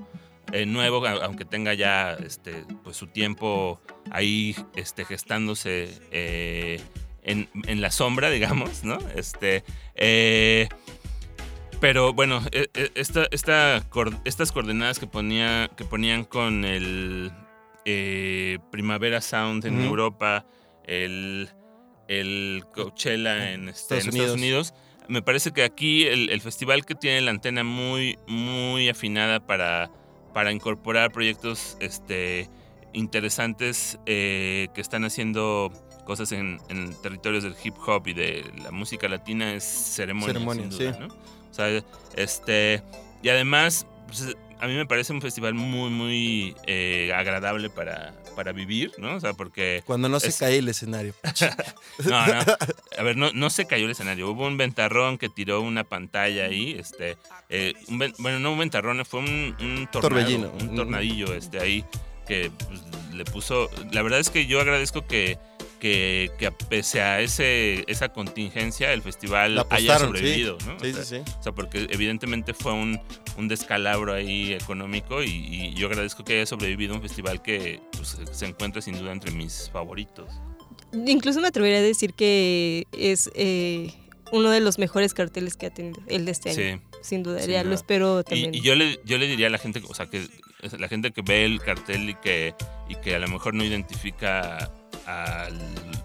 eh, 0.53 0.67
nuevo, 0.67 1.07
aunque 1.07 1.45
tenga 1.45 1.73
ya 1.75 2.15
este, 2.15 2.65
pues, 2.83 2.97
su 2.97 3.07
tiempo 3.07 3.81
ahí 4.11 4.57
este, 4.75 5.05
gestándose 5.05 5.97
eh, 6.11 6.81
en, 7.23 7.49
en 7.67 7.81
la 7.81 7.93
sombra, 7.93 8.31
digamos, 8.33 8.83
¿no? 8.83 8.99
Este, 9.15 9.63
pero 11.81 12.13
bueno, 12.13 12.43
e- 12.53 12.69
e- 12.75 12.93
esta, 12.95 13.27
esta 13.31 13.85
estas 14.25 14.53
coordenadas 14.53 14.99
que, 14.99 15.07
ponía, 15.07 15.71
que 15.77 15.85
ponían 15.85 16.25
con 16.25 16.65
el 16.65 17.33
eh, 17.85 18.59
Primavera 18.71 19.21
Sound 19.21 19.65
en. 19.67 19.81
Europa, 19.81 20.47
el, 20.87 21.51
el 22.09 22.65
Coachella 22.75 23.53
en, 23.53 23.69
este, 23.69 23.99
Estados 23.99 24.05
en 24.05 24.11
Estados 24.11 24.37
Unidos, 24.37 24.75
me 25.09 25.23
parece 25.23 25.53
que 25.53 25.63
aquí 25.63 26.05
el, 26.05 26.31
el 26.31 26.41
festival 26.41 26.85
que 26.87 26.95
tiene 26.95 27.21
la 27.21 27.31
antena 27.31 27.65
muy, 27.65 28.19
muy 28.27 28.89
afinada 28.89 29.41
para, 29.47 29.91
para 30.33 30.53
incorporar 30.53 31.13
proyectos 31.13 31.77
este, 31.81 32.49
interesantes 32.93 33.99
eh, 34.07 34.69
que 34.75 34.81
están 34.81 35.05
haciendo 35.05 35.73
cosas 36.07 36.33
en, 36.33 36.61
en 36.69 36.95
territorios 37.03 37.45
del 37.45 37.55
hip 37.63 37.75
hop 37.87 38.07
y 38.09 38.15
de 38.15 38.45
la 38.63 38.71
música 38.71 39.09
latina 39.09 39.55
es 39.55 39.65
ceremonia, 39.65 40.35
Ceremonia, 40.35 40.71
sin 40.71 40.71
duda, 40.71 40.93
sí. 40.93 41.01
¿no? 41.01 41.44
O 41.55 41.57
sea, 41.57 41.85
este, 42.17 42.83
y 43.23 43.29
además, 43.29 43.87
pues, 44.09 44.37
a 44.59 44.67
mí 44.67 44.75
me 44.75 44.87
parece 44.87 45.13
un 45.13 45.21
festival 45.23 45.55
muy, 45.55 45.89
muy 45.89 46.57
eh, 46.67 47.13
agradable 47.15 47.71
para, 47.71 48.13
para 48.35 48.51
vivir, 48.51 48.91
¿no? 48.99 49.15
O 49.15 49.21
sea, 49.21 49.35
porque 49.35 49.85
Cuando 49.87 50.09
no 50.09 50.19
se 50.19 50.33
cae 50.37 50.59
el 50.59 50.69
escenario. 50.69 51.15
no, 52.05 52.27
no. 52.27 52.43
A 52.99 53.03
ver, 53.05 53.17
no, 53.17 53.31
no 53.33 53.51
se 53.51 53.67
cayó 53.67 53.85
el 53.85 53.93
escenario. 53.93 54.29
Hubo 54.31 54.49
un 54.49 54.57
ventarrón 54.57 55.17
que 55.17 55.29
tiró 55.29 55.61
una 55.61 55.85
pantalla 55.85 56.47
ahí. 56.47 56.75
Este, 56.77 57.17
eh, 57.51 57.75
un 57.87 58.01
ven- 58.01 58.15
bueno, 58.19 58.41
no 58.41 58.51
un 58.53 58.59
ventarrón, 58.59 59.05
fue 59.05 59.21
un, 59.21 59.55
un 59.61 59.87
tornado, 59.93 60.01
Torbellino. 60.01 60.51
un 60.61 60.75
tornadillo 60.75 61.33
este, 61.35 61.61
ahí 61.61 61.85
que 62.27 62.51
pues, 62.67 62.83
le 63.15 63.25
puso. 63.25 63.71
La 63.93 64.03
verdad 64.03 64.19
es 64.19 64.29
que 64.31 64.47
yo 64.47 64.61
agradezco 64.61 65.07
que, 65.07 65.39
que, 65.85 66.31
que 66.39 66.47
a- 66.47 66.51
pese 66.51 67.03
a 67.03 67.21
ese, 67.21 67.85
esa 67.89 68.09
contingencia 68.09 68.91
el 68.95 69.03
festival 69.03 69.53
haya 69.53 69.61
apostaron, 69.61 70.13
sí. 70.13 70.19
sobrevivido, 70.19 70.57
¿no? 70.67 70.79
Sí, 70.81 70.91
O 70.91 70.95
sea, 70.95 71.05
sí, 71.05 71.17
sí. 71.27 71.33
o 71.39 71.43
sea, 71.43 71.53
porque 71.53 71.87
evidentemente 71.91 72.55
fue 72.55 72.73
un, 72.73 72.99
un 73.37 73.49
descalabro 73.49 74.15
ahí 74.15 74.55
económico 74.55 75.23
y, 75.23 75.29
y 75.29 75.75
yo 75.75 75.89
agradezco 75.89 76.25
que 76.25 76.33
haya 76.37 76.47
sobrevivido 76.47 76.95
un 76.95 77.03
festival 77.03 77.43
que 77.43 77.81
pues, 77.93 78.17
se 78.33 78.47
encuentra 78.47 78.81
sin 78.81 78.99
duda 78.99 79.13
entre 79.13 79.31
mis 79.31 79.69
favoritos. 79.71 80.31
Incluso 80.95 81.43
me 81.43 81.49
atrevería 81.49 81.81
a 81.81 81.83
decir 81.83 82.15
que 82.15 82.87
es 82.93 83.31
eh, 83.35 83.93
uno 84.33 84.51
de 84.51 84.61
los 84.61 84.79
mejores 84.79 85.13
carteles 85.13 85.57
que 85.59 85.67
ha 85.67 85.71
tenido 85.71 86.01
el 86.07 86.25
de 86.25 86.31
este 86.33 86.49
año. 86.51 86.81
Sí. 86.81 86.99
Sin 87.03 87.23
duda, 87.23 87.41
Sin 87.41 87.51
ya 87.51 87.59
duda. 87.61 87.69
lo 87.69 87.75
espero 87.75 88.21
Y, 88.21 88.25
también. 88.25 88.55
y 88.55 88.63
yo 88.63 88.75
le 88.75 88.99
yo 89.05 89.19
le 89.19 89.27
diría 89.27 89.49
a 89.49 89.51
la 89.51 89.59
gente, 89.59 89.83
o 89.87 89.93
sea, 89.95 90.07
que 90.07 90.27
la 90.79 90.89
gente 90.89 91.11
que 91.11 91.21
ve 91.21 91.45
el 91.45 91.61
cartel 91.61 92.09
y 92.09 92.15
que, 92.15 92.55
y 92.89 92.95
que 92.95 93.15
a 93.15 93.19
lo 93.19 93.29
mejor 93.29 93.53
no 93.53 93.63
identifica 93.63 94.73
al 95.07 95.59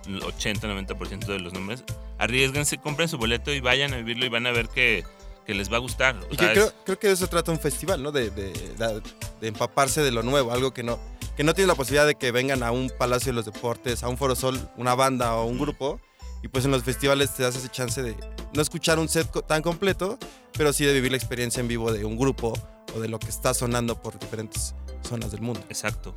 80-90% 0.06 1.26
de 1.28 1.40
los 1.40 1.54
nombres, 1.54 1.84
arriesguense, 2.18 2.78
compren 2.78 3.08
su 3.10 3.18
boleto 3.18 3.52
y 3.54 3.60
vayan 3.60 3.94
a 3.94 3.98
vivirlo 3.98 4.26
y 4.26 4.30
van 4.30 4.48
a 4.48 4.52
ver 4.52 4.68
que, 4.70 5.04
que 5.46 5.54
les 5.54 5.72
va 5.72 5.78
a 5.78 5.80
gustar. 5.80 6.16
O 6.18 6.34
Y 6.34 6.38
sea, 6.38 6.48
que 6.50 6.54
creo, 6.54 6.66
es- 6.68 6.74
creo 6.86 7.00
que 7.00 7.08
de 7.08 7.14
eso 7.14 7.28
trata 7.28 7.52
un 7.52 7.60
festival, 7.60 8.02
¿no? 8.04 8.12
De, 8.12 8.30
de- 8.30 8.52
de- 8.54 9.02
de 9.42 9.48
empaparse 9.48 10.02
de 10.02 10.12
lo 10.12 10.24
nuevo, 10.24 10.52
algo 10.52 10.74
que 10.74 10.84
no, 10.84 11.00
que 11.38 11.44
no 11.44 11.54
tiene 11.54 11.68
la 11.68 11.76
posibilidad 11.76 12.06
de 12.08 12.16
que 12.16 12.32
vengan 12.32 12.64
a 12.64 12.72
un 12.72 12.92
Palacio 12.98 13.32
de 13.32 13.36
los 13.36 13.46
Deportes, 13.46 14.04
a 14.04 14.10
un 14.10 14.18
Foro 14.18 14.36
Sol, 14.36 14.70
una 14.78 14.96
banda 14.96 15.36
o 15.36 15.46
un 15.46 15.58
grupo. 15.60 16.00
Y 16.42 16.48
pues 16.48 16.64
en 16.64 16.72
los 16.72 16.84
festivales 16.84 17.34
te 17.36 17.44
das 17.44 17.56
ese 17.58 17.68
chance 17.70 18.02
de 18.02 18.16
no 18.54 18.62
escuchar 18.62 18.98
un 18.98 19.10
set 19.10 19.30
co- 19.30 19.42
tan 19.42 19.62
completo, 19.62 20.18
pero 20.54 20.72
sí 20.72 20.86
de 20.86 20.94
vivir 20.94 21.12
la 21.12 21.18
experiencia 21.18 21.60
en 21.60 21.68
vivo 21.68 21.92
de 21.92 22.06
un 22.06 22.18
grupo 22.18 22.54
o 22.96 23.00
de 23.02 23.10
lo 23.10 23.20
que 23.20 23.28
está 23.28 23.54
sonando 23.54 24.02
por 24.02 24.18
diferentes 24.18 24.74
zonas 25.04 25.32
del 25.32 25.42
mundo. 25.42 25.62
Exacto. 25.70 26.16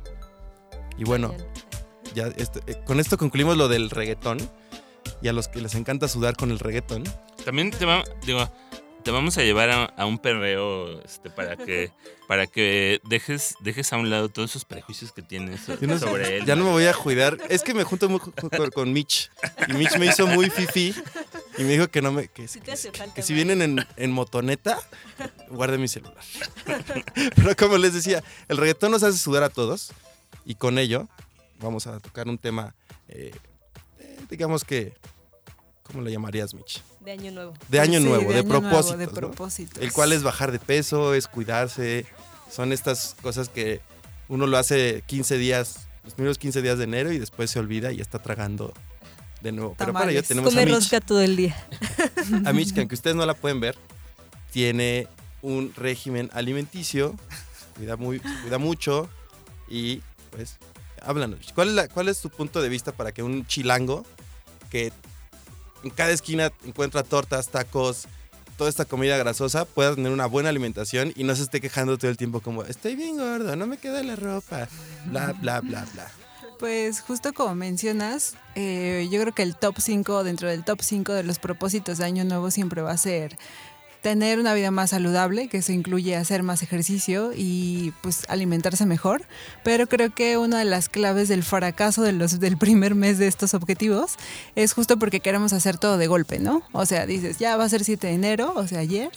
Y 0.97 1.03
bueno, 1.03 1.35
ya 2.15 2.27
este- 2.37 2.59
eh, 2.67 2.77
con 2.85 2.99
esto 2.99 3.17
concluimos 3.17 3.57
lo 3.57 3.67
del 3.67 3.89
reggaetón. 3.89 4.37
Y 5.21 5.27
a 5.29 5.33
los 5.33 5.47
que 5.47 5.61
les 5.61 5.75
encanta 5.75 6.07
sudar 6.07 6.35
con 6.35 6.51
el 6.51 6.59
reggaetón, 6.59 7.03
También 7.45 7.71
te, 7.71 7.85
va- 7.85 8.03
digo, 8.25 8.49
te 9.03 9.11
vamos 9.11 9.37
a 9.37 9.41
llevar 9.43 9.69
a, 9.69 9.83
a 9.85 10.05
un 10.05 10.17
perreo 10.17 11.01
este, 11.03 11.29
para 11.29 11.55
que 11.57 11.91
para 12.27 12.47
que 12.47 13.01
dejes 13.03 13.55
dejes 13.59 13.91
a 13.93 13.97
un 13.97 14.09
lado 14.09 14.29
todos 14.29 14.51
esos 14.51 14.63
prejuicios 14.65 15.11
que 15.11 15.21
tienes 15.21 15.59
no 15.81 15.99
sobre 15.99 16.37
él. 16.37 16.45
Ya 16.45 16.55
no 16.55 16.63
me 16.63 16.71
voy 16.71 16.85
a 16.85 16.93
cuidar. 16.93 17.37
Es 17.49 17.63
que 17.63 17.73
me 17.73 17.83
junto 17.83 18.07
muy 18.09 18.19
con, 18.73 18.93
Mitch. 18.93 19.29
Y 19.67 19.73
Mitch 19.73 19.97
me 19.97 20.05
hizo 20.07 20.25
muy 20.27 20.49
fifi. 20.49 20.95
Y 21.57 21.63
me 21.63 21.73
dijo 21.73 21.89
que 21.89 22.01
no 22.01 22.11
me. 22.13 22.27
Que, 22.29 22.47
Sí 22.47 22.59
si 23.21 23.33
vienen 23.33 23.61
en, 23.61 23.85
en 23.97 24.11
motoneta, 24.11 24.79
guarde 25.49 25.77
mi 25.77 25.87
celular. 25.89 26.23
Pero 27.35 27.55
como 27.57 27.77
les 27.77 27.93
decía, 27.93 28.23
el 28.47 28.57
reggaetón 28.57 28.91
nos 28.91 29.03
hace 29.03 29.17
sudar 29.17 29.43
a 29.43 29.49
todos. 29.49 29.91
Y 30.45 30.55
con 30.55 30.77
ello, 30.77 31.07
vamos 31.63 31.87
a 31.87 31.99
tocar 31.99 32.27
un 32.27 32.37
tema. 32.37 32.75
eh, 33.07 33.31
eh, 33.99 34.17
digamos 34.29 34.63
que. 34.63 34.93
¿Cómo 35.83 36.01
le 36.01 36.11
llamarías, 36.11 36.53
Mitch? 36.53 36.81
De 37.01 37.11
año 37.11 37.31
nuevo. 37.31 37.53
De 37.67 37.79
año 37.79 37.99
Sí, 37.99 38.05
nuevo, 38.05 38.31
de, 38.31 38.39
año 38.39 38.47
nuevo, 38.47 38.61
propósitos. 38.69 38.97
de 38.99 39.05
¿no? 39.05 39.11
propósitos. 39.11 39.83
El 39.83 39.91
cual 39.91 40.13
es 40.13 40.23
bajar 40.23 40.51
de 40.53 40.59
peso, 40.59 41.13
es 41.13 41.27
cuidarse. 41.27 42.05
Son 42.49 42.71
estas 42.71 43.15
cosas 43.21 43.49
que 43.49 43.81
uno 44.29 44.47
lo 44.47 44.57
hace 44.57 45.03
15 45.07 45.37
días, 45.37 45.87
los 46.05 46.13
primeros 46.13 46.37
15 46.37 46.61
días 46.61 46.77
de 46.77 46.85
enero 46.85 47.11
y 47.11 47.19
después 47.19 47.51
se 47.51 47.59
olvida 47.59 47.91
y 47.91 47.97
ya 47.97 48.01
está 48.01 48.19
tragando 48.19 48.73
de 49.41 49.51
nuevo. 49.51 49.75
Pero 49.77 49.91
para 49.91 50.09
ello 50.11 50.23
tenemos 50.23 50.53
a 50.53 50.55
Come 50.55 50.65
Mitch, 50.67 50.75
rosca 50.75 51.01
todo 51.01 51.21
el 51.21 51.35
día. 51.35 51.55
a 52.45 52.53
Mitch, 52.53 52.73
que 52.73 52.79
aunque 52.79 52.95
ustedes 52.95 53.15
no 53.17 53.25
la 53.25 53.33
pueden 53.33 53.59
ver, 53.59 53.75
tiene 54.51 55.07
un 55.41 55.73
régimen 55.75 56.29
alimenticio, 56.33 57.13
cuida, 57.75 57.97
muy, 57.97 58.19
cuida 58.21 58.57
mucho 58.57 59.09
y 59.67 60.01
pues 60.31 60.57
háblanos. 61.03 61.51
¿Cuál 61.53 61.77
es, 61.77 61.89
¿Cuál 61.89 62.09
es 62.09 62.19
tu 62.19 62.29
punto 62.29 62.61
de 62.61 62.69
vista 62.69 62.91
para 62.91 63.11
que 63.11 63.23
un 63.23 63.45
chilango 63.45 64.05
que 64.69 64.91
en 65.83 65.89
cada 65.89 66.11
esquina 66.11 66.51
encuentra 66.65 67.03
tortas, 67.03 67.49
tacos, 67.49 68.07
toda 68.57 68.69
esta 68.69 68.85
comida 68.85 69.17
grasosa, 69.17 69.65
pueda 69.65 69.95
tener 69.95 70.11
una 70.11 70.25
buena 70.25 70.49
alimentación 70.49 71.11
y 71.15 71.23
no 71.23 71.35
se 71.35 71.43
esté 71.43 71.61
quejando 71.61 71.97
todo 71.97 72.09
el 72.09 72.17
tiempo 72.17 72.39
como, 72.39 72.63
estoy 72.63 72.95
bien 72.95 73.17
gordo, 73.17 73.55
no 73.55 73.67
me 73.67 73.77
queda 73.77 74.03
la 74.03 74.15
ropa, 74.15 74.67
bla, 75.05 75.33
bla, 75.33 75.61
bla, 75.61 75.85
bla. 75.93 76.09
Pues 76.59 77.01
justo 77.01 77.33
como 77.33 77.55
mencionas, 77.55 78.35
eh, 78.55 79.09
yo 79.11 79.19
creo 79.19 79.33
que 79.33 79.43
el 79.43 79.55
top 79.55 79.75
5, 79.79 80.23
dentro 80.23 80.47
del 80.47 80.63
top 80.63 80.81
5 80.81 81.11
de 81.13 81.23
los 81.23 81.39
propósitos 81.39 81.97
de 81.97 82.05
Año 82.05 82.23
Nuevo 82.23 82.51
siempre 82.51 82.81
va 82.81 82.91
a 82.91 82.97
ser 82.97 83.37
tener 84.03 84.37
una 84.37 84.53
vida 84.53 84.69
más 84.69 84.89
saludable, 84.89 85.47
que 85.47 85.57
eso 85.57 85.71
incluye 85.71 86.17
hacer 86.17 86.43
más 86.43 86.61
ejercicio 86.61 87.31
y 87.33 87.93
pues 88.01 88.25
alimentarse 88.27 88.85
mejor. 88.85 89.23
Pero 89.63 89.87
creo 89.87 90.13
que 90.13 90.37
una 90.37 90.59
de 90.59 90.65
las 90.65 90.89
claves 90.89 91.29
del 91.29 91.41
fracaso 91.41 92.03
de 92.03 92.11
los, 92.11 92.41
del 92.41 92.57
primer 92.57 92.95
mes 92.95 93.17
de 93.17 93.27
estos 93.27 93.53
objetivos 93.53 94.17
es 94.55 94.73
justo 94.73 94.99
porque 94.99 95.21
queremos 95.21 95.53
hacer 95.53 95.77
todo 95.77 95.97
de 95.97 96.07
golpe, 96.07 96.39
¿no? 96.39 96.63
O 96.73 96.85
sea, 96.85 97.05
dices, 97.05 97.39
ya 97.39 97.55
va 97.55 97.63
a 97.63 97.69
ser 97.69 97.85
7 97.85 98.05
de 98.05 98.13
enero, 98.13 98.51
o 98.55 98.67
sea, 98.67 98.79
ayer, 98.79 99.09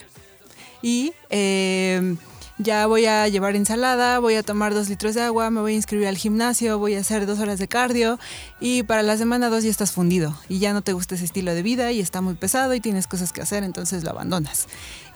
y 0.82 1.12
eh, 1.30 2.16
ya 2.58 2.86
voy 2.86 3.06
a 3.06 3.28
llevar 3.28 3.54
ensalada, 3.56 4.18
voy 4.18 4.34
a 4.34 4.42
tomar 4.42 4.72
dos 4.72 4.88
litros 4.88 5.14
de 5.14 5.22
agua, 5.22 5.50
me 5.50 5.60
voy 5.60 5.72
a 5.72 5.76
inscribir 5.76 6.06
al 6.06 6.16
gimnasio, 6.16 6.78
voy 6.78 6.94
a 6.94 7.00
hacer 7.00 7.26
dos 7.26 7.38
horas 7.38 7.58
de 7.58 7.68
cardio 7.68 8.18
y 8.60 8.82
para 8.82 9.02
la 9.02 9.16
semana 9.16 9.50
dos 9.50 9.64
ya 9.64 9.70
estás 9.70 9.92
fundido 9.92 10.34
y 10.48 10.58
ya 10.58 10.72
no 10.72 10.82
te 10.82 10.92
gusta 10.92 11.14
ese 11.16 11.24
estilo 11.24 11.54
de 11.54 11.62
vida 11.62 11.92
y 11.92 12.00
está 12.00 12.20
muy 12.20 12.34
pesado 12.34 12.74
y 12.74 12.80
tienes 12.80 13.06
cosas 13.06 13.32
que 13.32 13.42
hacer, 13.42 13.62
entonces 13.62 14.04
lo 14.04 14.10
abandonas. 14.10 14.68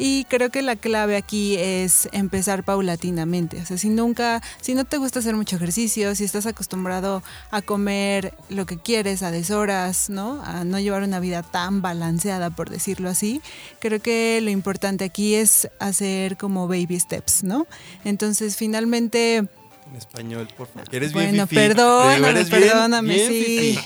Y 0.03 0.25
creo 0.25 0.49
que 0.49 0.63
la 0.63 0.77
clave 0.77 1.15
aquí 1.15 1.57
es 1.59 2.09
empezar 2.13 2.65
paulatinamente. 2.65 3.61
O 3.61 3.67
sea, 3.67 3.77
si 3.77 3.91
nunca, 3.91 4.41
si 4.63 4.73
no 4.75 4.87
te 4.87 4.97
gusta 4.97 5.19
hacer 5.19 5.37
mucho 5.37 5.57
ejercicio, 5.57 6.15
si 6.15 6.25
estás 6.25 6.47
acostumbrado 6.47 7.23
a 7.51 7.61
comer 7.61 8.33
lo 8.49 8.65
que 8.65 8.79
quieres 8.79 9.23
a 9.23 9.31
deshoras, 9.31 10.09
¿no? 10.09 10.43
A 10.43 10.65
no 10.65 10.79
llevar 10.81 11.03
una 11.03 11.21
vida 11.21 11.43
tan 11.43 11.83
balanceada, 11.83 12.49
por 12.49 12.71
decirlo 12.71 13.11
así, 13.11 13.43
creo 13.79 14.01
que 14.01 14.41
lo 14.43 14.49
importante 14.49 15.05
aquí 15.05 15.35
es 15.35 15.69
hacer 15.81 16.39
como 16.39 16.67
baby 16.67 16.99
steps, 16.99 17.45
¿no? 17.45 17.67
Entonces, 18.07 18.57
finalmente, 18.57 19.37
En 19.37 19.97
español, 19.99 20.49
por 20.57 20.69
favor. 20.69 20.89
que 20.89 20.97
Eres 20.97 21.13
bien 21.13 21.29
bueno, 21.33 21.47
fifí. 21.47 21.57
Te 21.57 21.63
digo, 21.69 21.75
perdóname, 21.77 22.29
eres 22.31 22.49
bien- 22.49 22.63
perdóname, 22.63 23.15
bien 23.15 23.29
sí. 23.29 23.45
fifí. 23.45 23.79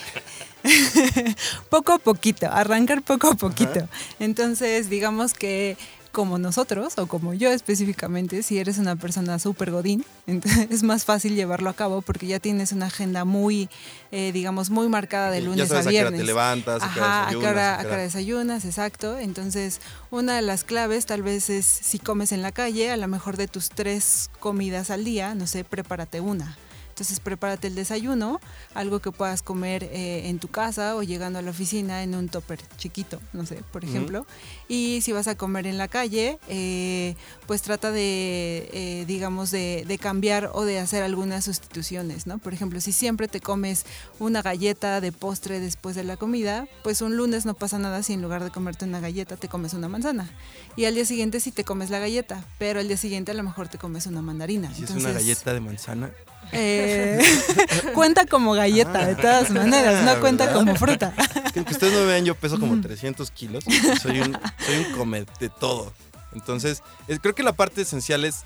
poco 1.70 1.92
a 1.92 1.98
poquito, 1.98 2.46
arrancar 2.50 3.02
poco 3.02 3.28
a 3.30 3.34
poquito. 3.34 3.88
Entonces, 4.20 4.88
digamos 4.88 5.34
que 5.34 5.76
como 6.14 6.38
nosotros, 6.38 6.94
o 6.96 7.06
como 7.06 7.34
yo 7.34 7.50
específicamente, 7.52 8.42
si 8.42 8.58
eres 8.58 8.78
una 8.78 8.96
persona 8.96 9.38
súper 9.38 9.70
godín, 9.70 10.02
entonces 10.26 10.68
es 10.70 10.82
más 10.82 11.04
fácil 11.04 11.34
llevarlo 11.34 11.68
a 11.68 11.74
cabo 11.74 12.00
porque 12.00 12.26
ya 12.26 12.38
tienes 12.40 12.72
una 12.72 12.86
agenda 12.86 13.26
muy, 13.26 13.68
eh, 14.12 14.30
digamos, 14.32 14.70
muy 14.70 14.88
marcada 14.88 15.30
de 15.30 15.40
Ya 15.42 15.46
lunes 15.48 15.68
sabes 15.68 15.86
a 15.86 15.88
a 15.88 15.92
qué 15.92 15.98
hora 15.98 16.10
viernes. 16.10 16.20
te 16.20 16.26
levantas, 16.26 16.82
Ajá, 16.82 17.26
a 17.26 17.30
qué 17.30 17.36
hora- 17.36 17.80
hora 17.84 17.96
desayunas, 17.98 18.64
exacto. 18.64 19.18
Entonces, 19.18 19.80
una 20.10 20.36
de 20.36 20.42
las 20.42 20.64
claves 20.64 21.04
tal 21.04 21.22
vez 21.22 21.50
es 21.50 21.66
si 21.66 21.98
comes 21.98 22.32
en 22.32 22.40
la 22.40 22.52
calle, 22.52 22.90
a 22.90 22.96
lo 22.96 23.08
mejor 23.08 23.36
de 23.36 23.48
tus 23.48 23.68
tres 23.68 24.30
comidas 24.40 24.90
al 24.90 25.04
día, 25.04 25.34
no 25.34 25.46
sé, 25.46 25.64
prepárate 25.64 26.20
una. 26.20 26.56
Entonces 26.94 27.18
prepárate 27.18 27.66
el 27.66 27.74
desayuno, 27.74 28.40
algo 28.72 29.00
que 29.00 29.10
puedas 29.10 29.42
comer 29.42 29.82
eh, 29.82 30.28
en 30.28 30.38
tu 30.38 30.46
casa 30.46 30.94
o 30.94 31.02
llegando 31.02 31.40
a 31.40 31.42
la 31.42 31.50
oficina 31.50 32.04
en 32.04 32.14
un 32.14 32.28
topper 32.28 32.60
chiquito, 32.76 33.20
no 33.32 33.44
sé, 33.46 33.64
por 33.72 33.84
ejemplo. 33.84 34.28
Y 34.68 35.00
si 35.02 35.10
vas 35.10 35.26
a 35.26 35.34
comer 35.34 35.66
en 35.66 35.76
la 35.76 35.88
calle, 35.88 36.38
eh, 36.48 37.16
pues 37.48 37.62
trata 37.62 37.90
de, 37.90 38.70
eh, 38.72 39.04
digamos, 39.08 39.50
de, 39.50 39.84
de 39.88 39.98
cambiar 39.98 40.50
o 40.54 40.64
de 40.64 40.78
hacer 40.78 41.02
algunas 41.02 41.46
sustituciones, 41.46 42.28
¿no? 42.28 42.38
Por 42.38 42.54
ejemplo, 42.54 42.80
si 42.80 42.92
siempre 42.92 43.26
te 43.26 43.40
comes 43.40 43.86
una 44.20 44.40
galleta 44.40 45.00
de 45.00 45.10
postre 45.10 45.58
después 45.58 45.96
de 45.96 46.04
la 46.04 46.16
comida, 46.16 46.68
pues 46.84 47.02
un 47.02 47.16
lunes 47.16 47.44
no 47.44 47.54
pasa 47.54 47.76
nada 47.80 48.04
si 48.04 48.12
en 48.12 48.22
lugar 48.22 48.44
de 48.44 48.52
comerte 48.52 48.84
una 48.84 49.00
galleta 49.00 49.36
te 49.36 49.48
comes 49.48 49.74
una 49.74 49.88
manzana. 49.88 50.30
Y 50.76 50.84
al 50.84 50.94
día 50.94 51.04
siguiente 51.04 51.40
sí 51.40 51.50
te 51.50 51.64
comes 51.64 51.90
la 51.90 51.98
galleta, 51.98 52.44
pero 52.60 52.78
al 52.78 52.86
día 52.86 52.96
siguiente 52.96 53.32
a 53.32 53.34
lo 53.34 53.42
mejor 53.42 53.66
te 53.66 53.78
comes 53.78 54.06
una 54.06 54.22
mandarina. 54.22 54.68
Si 54.72 54.84
es 54.84 54.90
una 54.90 54.98
Entonces, 55.00 55.26
galleta 55.26 55.52
de 55.54 55.60
manzana. 55.60 56.10
Eh, 56.54 57.22
cuenta 57.94 58.26
como 58.26 58.52
galleta, 58.54 59.06
de 59.06 59.14
todas 59.16 59.50
maneras, 59.50 60.04
no 60.04 60.20
cuenta 60.20 60.46
¿verdad? 60.46 60.58
como 60.60 60.76
fruta. 60.76 61.12
Que, 61.52 61.64
que 61.64 61.72
ustedes 61.72 61.92
no 61.92 62.06
vean, 62.06 62.24
yo 62.24 62.34
peso 62.34 62.58
como 62.58 62.80
300 62.80 63.30
kilos. 63.30 63.64
Soy 64.02 64.20
un, 64.20 64.36
soy 64.64 64.76
un 64.78 64.92
come 64.96 65.24
de 65.40 65.48
todo. 65.48 65.92
Entonces, 66.34 66.82
es- 67.08 67.20
creo 67.20 67.34
que 67.34 67.42
la 67.42 67.52
parte 67.52 67.82
esencial 67.82 68.24
es 68.24 68.42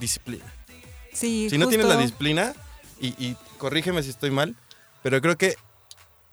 disciplina. 0.00 0.44
Sí, 1.12 1.48
Si 1.50 1.58
no 1.58 1.66
tienes 1.68 1.86
la 1.88 1.96
disciplina, 1.96 2.54
y, 3.00 3.08
y 3.24 3.36
corrígeme 3.58 4.02
si 4.02 4.10
estoy 4.10 4.30
mal, 4.30 4.54
pero 5.02 5.20
creo 5.20 5.36
que 5.36 5.56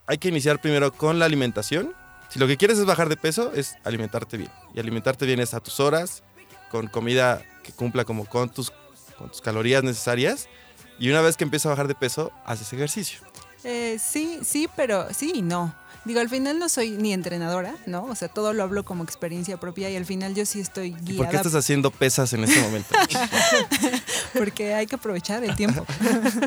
hay 0.08 0.18
que 0.20 0.28
iniciar 0.30 0.60
primero 0.62 0.92
con 0.94 1.18
la 1.20 1.26
alimentación. 1.26 1.94
Si 2.30 2.40
lo 2.40 2.48
que 2.48 2.58
quieres 2.58 2.78
es 2.78 2.86
bajar 2.86 3.10
de 3.10 3.18
peso, 3.18 3.52
es 3.54 3.76
alimentarte 3.84 4.38
bien. 4.38 4.52
Y 4.74 4.80
alimentarte 4.80 5.26
bien 5.26 5.40
es 5.40 5.54
a 5.54 5.60
tus 5.60 5.80
horas, 5.80 6.24
con 6.70 6.88
comida 6.88 7.42
que 7.64 7.72
cumpla 7.72 8.04
como 8.06 8.26
con 8.26 8.50
tus, 8.50 8.72
con 9.18 9.30
tus 9.30 9.42
calorías 9.42 9.84
necesarias. 9.84 10.48
Y 11.00 11.10
una 11.10 11.22
vez 11.22 11.38
que 11.38 11.44
empiezas 11.44 11.68
a 11.68 11.70
bajar 11.70 11.88
de 11.88 11.96
peso, 11.96 12.32
haces 12.46 12.72
ejercicio. 12.74 13.20
Eh, 13.64 13.98
sí, 14.00 14.40
sí, 14.44 14.70
pero 14.76 15.08
sí 15.14 15.34
y 15.36 15.42
no. 15.42 15.74
Digo, 16.06 16.20
al 16.20 16.30
final 16.30 16.60
no 16.60 16.70
soy 16.70 16.92
ni 16.92 17.14
entrenadora, 17.14 17.76
¿no? 17.88 18.04
O 18.06 18.14
sea, 18.14 18.28
todo 18.28 18.54
lo 18.54 18.62
hablo 18.62 18.86
como 18.86 19.04
experiencia 19.04 19.60
propia 19.60 19.90
y 19.90 19.96
al 19.96 20.06
final 20.06 20.36
yo 20.36 20.46
sí 20.46 20.60
estoy 20.60 20.90
¿Y 20.90 20.92
guiada 20.92 21.18
por 21.18 21.30
qué 21.30 21.38
estás 21.38 21.56
haciendo 21.56 21.90
pesas 21.90 22.32
en 22.34 22.44
este 22.44 22.62
momento? 22.62 22.96
porque 24.38 24.76
hay 24.76 24.86
que 24.86 24.98
aprovechar 24.98 25.44
el 25.44 25.56
tiempo. 25.56 25.84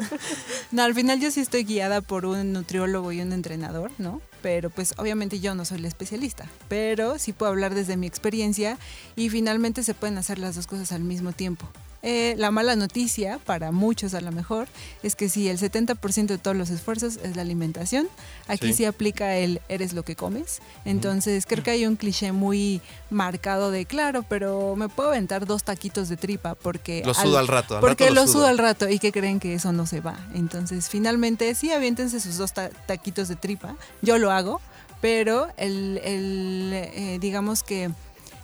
no, 0.70 0.84
al 0.84 0.94
final 0.94 1.18
yo 1.18 1.32
sí 1.32 1.40
estoy 1.40 1.64
guiada 1.64 2.02
por 2.02 2.24
un 2.24 2.52
nutriólogo 2.52 3.10
y 3.10 3.20
un 3.20 3.32
entrenador, 3.32 3.90
¿no? 3.98 4.22
Pero 4.42 4.70
pues 4.70 4.94
obviamente 4.96 5.40
yo 5.40 5.56
no 5.56 5.64
soy 5.64 5.80
la 5.80 5.88
especialista, 5.88 6.48
pero 6.68 7.18
sí 7.18 7.32
puedo 7.32 7.50
hablar 7.50 7.74
desde 7.74 7.96
mi 7.96 8.06
experiencia 8.06 8.78
y 9.16 9.28
finalmente 9.28 9.82
se 9.82 9.92
pueden 9.92 10.18
hacer 10.18 10.38
las 10.38 10.54
dos 10.54 10.68
cosas 10.68 10.92
al 10.92 11.02
mismo 11.02 11.32
tiempo. 11.32 11.68
Eh, 12.02 12.34
la 12.38 12.52
mala 12.52 12.76
noticia, 12.76 13.40
para 13.44 13.72
muchos 13.72 14.14
a 14.14 14.20
lo 14.20 14.30
mejor, 14.30 14.68
es 15.02 15.16
que 15.16 15.28
si 15.28 15.48
el 15.48 15.58
70% 15.58 16.26
de 16.26 16.38
todos 16.38 16.56
los 16.56 16.70
esfuerzos 16.70 17.16
es 17.24 17.34
la 17.34 17.42
alimentación, 17.42 18.08
aquí 18.46 18.68
Sí. 18.68 18.72
sí, 18.74 18.84
aplica 18.84 19.34
el 19.36 19.60
eres 19.68 19.94
lo 19.94 20.04
que 20.04 20.14
comes. 20.14 20.60
Entonces 20.84 21.44
creo 21.44 21.64
que 21.64 21.72
hay 21.72 21.86
un 21.86 21.96
cliché 21.96 22.30
muy 22.30 22.80
marcado 23.10 23.72
de, 23.72 23.84
claro, 23.84 24.22
pero 24.28 24.76
me 24.76 24.88
puedo 24.88 25.08
aventar 25.08 25.44
dos 25.44 25.64
taquitos 25.64 26.08
de 26.08 26.16
tripa 26.16 26.54
porque... 26.54 27.02
Lo 27.04 27.14
sudo 27.14 27.36
al 27.38 27.48
rato. 27.48 27.74
Al 27.74 27.80
porque 27.80 28.04
rato 28.04 28.14
lo 28.14 28.20
sudo. 28.22 28.32
sudo 28.34 28.46
al 28.46 28.58
rato 28.58 28.88
y 28.88 29.00
que 29.00 29.10
creen 29.10 29.40
que 29.40 29.54
eso 29.54 29.72
no 29.72 29.84
se 29.84 30.00
va. 30.00 30.18
Entonces, 30.34 30.88
finalmente, 30.88 31.52
sí, 31.56 31.72
aviéntense 31.72 32.20
sus 32.20 32.36
dos 32.36 32.52
ta- 32.52 32.70
taquitos 32.70 33.26
de 33.26 33.34
tripa. 33.34 33.74
Yo 34.02 34.18
lo 34.18 34.30
hago, 34.30 34.60
pero 35.00 35.48
el, 35.56 36.00
el, 36.04 36.70
eh, 36.74 37.18
digamos 37.20 37.64
que 37.64 37.90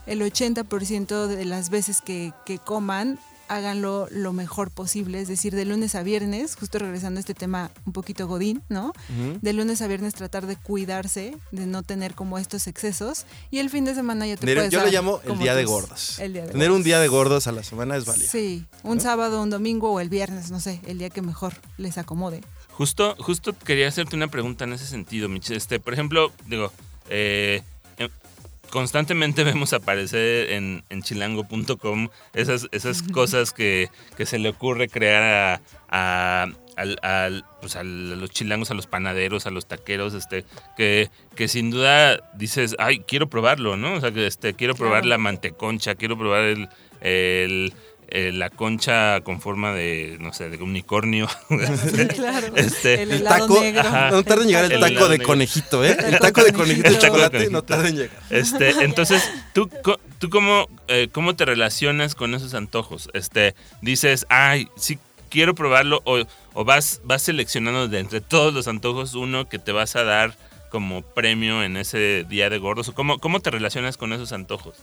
el 0.06 0.20
80% 0.22 1.26
de 1.28 1.44
las 1.44 1.70
veces 1.70 2.00
que, 2.00 2.32
que 2.44 2.58
coman, 2.58 3.18
háganlo 3.48 4.08
lo 4.10 4.32
mejor 4.32 4.70
posible. 4.70 5.20
Es 5.20 5.28
decir, 5.28 5.54
de 5.54 5.64
lunes 5.64 5.94
a 5.94 6.02
viernes, 6.02 6.56
justo 6.56 6.78
regresando 6.78 7.18
a 7.18 7.20
este 7.20 7.34
tema 7.34 7.70
un 7.86 7.92
poquito 7.92 8.26
godín, 8.26 8.62
¿no? 8.68 8.92
De 9.42 9.52
lunes 9.52 9.82
a 9.82 9.86
viernes 9.86 10.14
tratar 10.14 10.46
de 10.46 10.56
cuidarse, 10.56 11.36
de 11.52 11.66
no 11.66 11.82
tener 11.82 12.14
como 12.14 12.38
estos 12.38 12.66
excesos. 12.66 13.26
Y 13.50 13.58
el 13.58 13.70
fin 13.70 13.84
de 13.84 13.94
semana 13.94 14.26
ya 14.26 14.34
te 14.36 14.40
Tener- 14.40 14.56
puedes 14.56 14.72
yo 14.72 14.78
le 14.78 14.84
dar 14.86 14.92
llamo 14.94 15.20
el 15.24 15.38
día 15.38 15.54
de 15.54 15.62
tus- 15.62 15.70
gordos. 15.70 16.18
el 16.18 16.32
día 16.32 16.42
de 16.42 16.52
Tener 16.52 16.68
un 16.70 16.74
gordos. 16.76 16.84
día 16.84 17.00
de 17.00 17.08
gordos 17.08 17.46
a 17.46 17.52
la 17.52 17.62
semana 17.62 17.96
es 17.96 18.04
válido. 18.04 18.28
Sí, 18.30 18.64
un 18.82 18.96
¿no? 18.96 19.02
sábado, 19.02 19.42
un 19.42 19.50
domingo 19.50 19.90
o 19.92 20.00
el 20.00 20.08
viernes, 20.08 20.50
no 20.50 20.60
sé, 20.60 20.80
el 20.86 20.98
día 20.98 21.10
que 21.10 21.22
mejor 21.22 21.54
les 21.76 21.98
acomode. 21.98 22.42
Justo, 22.70 23.14
justo 23.20 23.52
quería 23.56 23.86
hacerte 23.88 24.16
una 24.16 24.28
pregunta 24.28 24.64
en 24.64 24.72
ese 24.72 24.86
sentido, 24.86 25.28
Mich. 25.28 25.50
Este, 25.50 25.78
por 25.78 25.92
ejemplo, 25.92 26.32
digo, 26.48 26.72
eh, 27.08 27.62
constantemente 28.74 29.44
vemos 29.44 29.72
aparecer 29.72 30.50
en, 30.50 30.82
en 30.90 31.00
chilango.com 31.02 32.08
esas, 32.34 32.66
esas 32.72 33.02
cosas 33.04 33.52
que, 33.52 33.88
que 34.16 34.26
se 34.26 34.40
le 34.40 34.48
ocurre 34.48 34.88
crear 34.88 35.22
a, 35.22 35.60
a- 35.88 36.46
al- 36.76 36.98
al- 37.02 37.44
pues, 37.60 37.76
a 37.76 37.84
los 37.84 38.30
chilangos, 38.30 38.72
a 38.72 38.74
los 38.74 38.88
panaderos, 38.88 39.46
a 39.46 39.50
los 39.50 39.66
taqueros, 39.66 40.12
este, 40.14 40.44
que, 40.76 41.08
que 41.36 41.46
sin 41.46 41.70
duda 41.70 42.18
dices, 42.34 42.74
ay, 42.80 42.98
quiero 43.06 43.28
probarlo, 43.28 43.76
¿no? 43.76 43.94
O 43.94 44.00
sea, 44.00 44.10
que 44.10 44.26
este, 44.26 44.54
quiero 44.54 44.74
probar 44.74 45.02
Claro. 45.02 45.10
la 45.10 45.18
manteconcha, 45.18 45.94
quiero 45.94 46.18
probar 46.18 46.42
el, 46.42 46.68
el- 47.00 47.72
eh, 48.14 48.30
la 48.32 48.48
concha 48.48 49.20
con 49.22 49.40
forma 49.40 49.72
de, 49.72 50.16
no 50.20 50.32
sé, 50.32 50.48
de 50.48 50.56
unicornio. 50.62 51.28
claro. 52.14 52.46
Este, 52.56 53.02
el 53.02 53.10
El 53.12 53.20
helado 53.20 53.48
taco, 53.48 53.60
negro. 53.60 53.80
ajá. 53.80 54.10
no 54.12 54.22
tarda 54.22 54.42
en 54.42 54.48
llegar 54.48 54.64
el, 54.66 54.72
El 54.72 54.80
taco 54.80 55.04
de 55.08 55.18
negro. 55.18 55.26
conejito, 55.26 55.84
¿eh? 55.84 55.96
El 55.98 56.14
El 56.14 56.20
taco 56.20 56.44
de 56.44 56.52
conejito 56.52 56.90
de 56.90 56.98
chocolate 56.98 57.50
no 57.50 57.62
tarda 57.62 57.88
en 57.88 57.96
llegar. 57.96 58.22
Este, 58.30 58.70
entonces, 58.84 59.28
¿tú, 59.52 59.68
tú 60.20 60.30
cómo, 60.30 60.68
eh, 60.88 61.08
cómo 61.12 61.34
te 61.34 61.44
relacionas 61.44 62.14
con 62.14 62.34
esos 62.34 62.54
antojos? 62.54 63.10
Este, 63.14 63.54
dices, 63.82 64.26
ay, 64.28 64.68
sí 64.76 64.98
quiero 65.28 65.56
probarlo, 65.56 66.00
o, 66.04 66.22
o 66.52 66.64
vas, 66.64 67.00
vas 67.02 67.22
seleccionando 67.22 67.88
de 67.88 67.98
entre 67.98 68.20
todos 68.20 68.54
los 68.54 68.68
antojos 68.68 69.14
uno 69.14 69.48
que 69.48 69.58
te 69.58 69.72
vas 69.72 69.96
a 69.96 70.04
dar 70.04 70.36
como 70.70 71.02
premio 71.02 71.64
en 71.64 71.76
ese 71.76 72.24
día 72.28 72.48
de 72.50 72.58
gordos. 72.58 72.88
¿O 72.88 72.94
¿Cómo, 72.94 73.18
¿Cómo 73.18 73.40
te 73.40 73.50
relacionas 73.50 73.96
con 73.96 74.12
esos 74.12 74.30
antojos? 74.32 74.76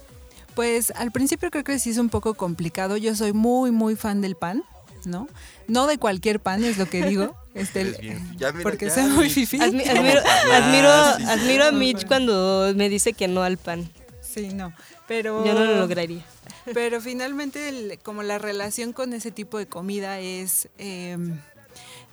Pues 0.55 0.91
al 0.95 1.11
principio 1.11 1.49
creo 1.51 1.63
que 1.63 1.79
sí 1.79 1.91
es 1.91 1.97
un 1.97 2.09
poco 2.09 2.33
complicado. 2.33 2.97
Yo 2.97 3.15
soy 3.15 3.33
muy, 3.33 3.71
muy 3.71 3.95
fan 3.95 4.21
del 4.21 4.35
pan, 4.35 4.63
¿no? 5.05 5.27
No 5.67 5.87
de 5.87 5.97
cualquier 5.97 6.39
pan, 6.39 6.63
es 6.63 6.77
lo 6.77 6.87
que 6.89 7.05
digo. 7.05 7.35
Este, 7.53 7.83
bien- 7.83 8.37
ya, 8.37 8.53
mira, 8.53 8.63
porque 8.63 8.85
ya, 8.85 8.93
soy 8.93 9.03
muy 9.07 9.29
fifi. 9.29 9.57
Admi- 9.59 9.85
admiro, 9.85 10.21
admiro, 10.53 10.89
admiro 10.89 11.65
a 11.65 11.71
Mitch 11.73 12.07
cuando 12.07 12.71
me 12.77 12.87
dice 12.87 13.11
que 13.11 13.27
no 13.27 13.43
al 13.43 13.57
pan. 13.57 13.89
Sí, 14.21 14.47
no. 14.53 14.71
Pero 15.05 15.45
Yo 15.45 15.53
no 15.53 15.65
lo 15.65 15.75
lograría. 15.75 16.23
Pero 16.73 17.01
finalmente, 17.01 17.67
el- 17.67 17.99
como 18.01 18.23
la 18.23 18.37
relación 18.37 18.93
con 18.93 19.11
ese 19.11 19.31
tipo 19.31 19.57
de 19.57 19.65
comida 19.65 20.21
es, 20.21 20.69
eh, 20.77 21.17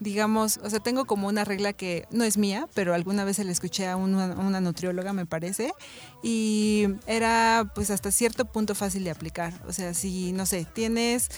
digamos, 0.00 0.58
o 0.62 0.70
sea, 0.70 0.80
tengo 0.80 1.04
como 1.04 1.28
una 1.28 1.44
regla 1.44 1.72
que 1.72 2.06
no 2.10 2.24
es 2.24 2.38
mía, 2.38 2.68
pero 2.74 2.94
alguna 2.94 3.24
vez 3.24 3.36
se 3.36 3.44
la 3.44 3.52
escuché 3.52 3.88
a 3.88 3.96
una, 3.96 4.60
nutrióloga, 4.60 5.12
me 5.12 5.26
parece, 5.26 5.72
y 6.22 6.88
era 7.06 7.70
pues 7.74 7.90
hasta 7.90 8.10
cierto 8.10 8.44
punto 8.44 8.74
fácil 8.74 9.04
de 9.04 9.10
aplicar. 9.10 9.52
O 9.66 9.72
sea, 9.72 9.94
si, 9.94 10.32
no 10.32 10.46
sé, 10.46 10.66
tienes 10.72 11.30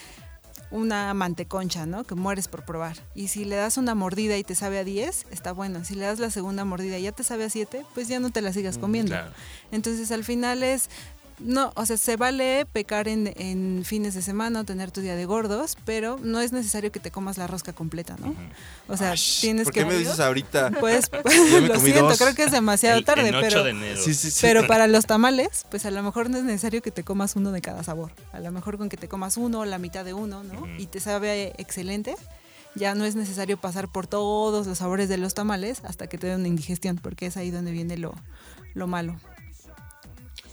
una 0.71 1.13
manteconcha, 1.15 1.87
¿no? 1.87 2.05
Que 2.05 2.15
mueres 2.15 2.49
por 2.49 2.65
probar. 2.65 2.97
Y 3.15 3.29
si 3.29 3.45
le 3.45 3.57
das 3.57 3.77
una 3.77 3.95
mordida 3.95 4.37
y 4.37 4.45
te 4.45 4.55
sabe 4.55 4.79
a 4.79 4.85
10, 4.85 5.27
está 5.31 5.53
bueno. 5.53 5.85
Si 5.85 5.95
le 5.95 6.05
das 6.05 6.21
la 6.21 6.31
segunda 6.31 6.65
mordida 6.65 6.99
y 6.99 7.03
ya 7.03 7.13
te 7.13 7.25
sabe 7.25 7.45
a 7.45 7.51
7, 7.51 7.85
pues 7.95 8.09
ya 8.09 8.21
no 8.21 8.31
te 8.31 8.41
la 8.41 8.53
sigas 8.53 8.79
comiendo. 8.79 9.13
Claro. 9.13 9.33
Entonces 9.73 10.13
al 10.13 10.23
final 10.23 10.63
es, 10.63 10.89
no, 11.41 11.73
o 11.77 11.87
sea, 11.87 11.97
se 11.97 12.17
vale 12.17 12.67
pecar 12.73 13.09
en, 13.09 13.33
en 13.37 13.83
fines 13.85 14.15
de 14.15 14.23
semana 14.23 14.61
o 14.61 14.65
tener 14.65 14.91
tu 14.91 15.01
día 15.01 15.17
de 15.17 15.25
gordos, 15.25 15.77
pero 15.85 16.19
no 16.23 16.41
es 16.41 16.53
necesario 16.53 16.93
que 16.93 17.01
te 17.01 17.11
comas 17.11 17.39
la 17.39 17.47
rosca 17.47 17.73
completa, 17.73 18.17
¿no? 18.21 18.35
O 18.89 18.97
sea, 18.97 19.13
Ash, 19.13 19.41
tienes 19.41 19.65
¿Por 19.65 19.73
que... 19.75 19.81
qué 19.81 19.87
me 19.87 19.97
dices 19.97 20.21
ahorita? 20.21 20.71
Pues, 20.81 21.11
me 21.53 21.61
lo 21.69 21.81
siento, 21.81 22.09
dos. 22.09 22.19
creo 22.19 22.35
que 22.35 22.45
es 22.45 22.51
demasiado 22.53 22.99
El- 22.99 23.05
tarde, 23.05 23.29
en 23.29 23.35
8 23.35 23.47
pero... 23.49 23.65
de 23.65 23.71
enero. 23.71 24.01
Sí, 24.01 24.15
sí, 24.15 24.31
sí. 24.31 24.39
Pero 24.43 24.67
para 24.67 24.87
los 24.87 25.07
tamales, 25.07 25.65
pues 25.71 25.87
a 25.87 25.91
lo 25.91 26.03
mejor 26.03 26.31
no 26.31 26.39
es 26.39 26.45
necesario 26.45 26.83
que 26.83 26.91
te 26.91 27.03
comas 27.05 27.37
uno 27.37 27.53
de 27.53 27.61
cada 27.61 27.83
sabor. 27.83 28.13
A 28.33 28.41
lo 28.41 28.53
mejor 28.53 28.79
con 28.79 28.89
que 28.89 28.97
te 28.97 29.09
comas 29.09 29.37
uno, 29.37 29.65
la 29.65 29.79
mitad 29.79 30.05
de 30.05 30.15
uno, 30.15 30.43
¿no? 30.45 30.67
Y 30.79 30.87
te 30.87 31.01
sabe 31.01 31.55
excelente. 31.59 32.15
Ya 32.77 32.95
no 32.95 33.05
es 33.05 33.17
necesario 33.17 33.57
pasar 33.57 33.89
por 33.89 34.07
todos 34.07 34.67
los 34.67 34.79
sabores 34.79 35.09
de 35.09 35.17
los 35.17 35.35
tamales 35.35 35.81
hasta 35.85 36.07
que 36.07 36.19
te 36.19 36.29
den 36.29 36.41
una 36.41 36.49
indigestión, 36.49 36.99
porque 36.99 37.27
es 37.27 37.37
ahí 37.37 37.51
donde 37.51 37.73
viene 37.73 37.97
lo, 37.97 38.15
lo 38.75 38.87
malo. 38.87 39.19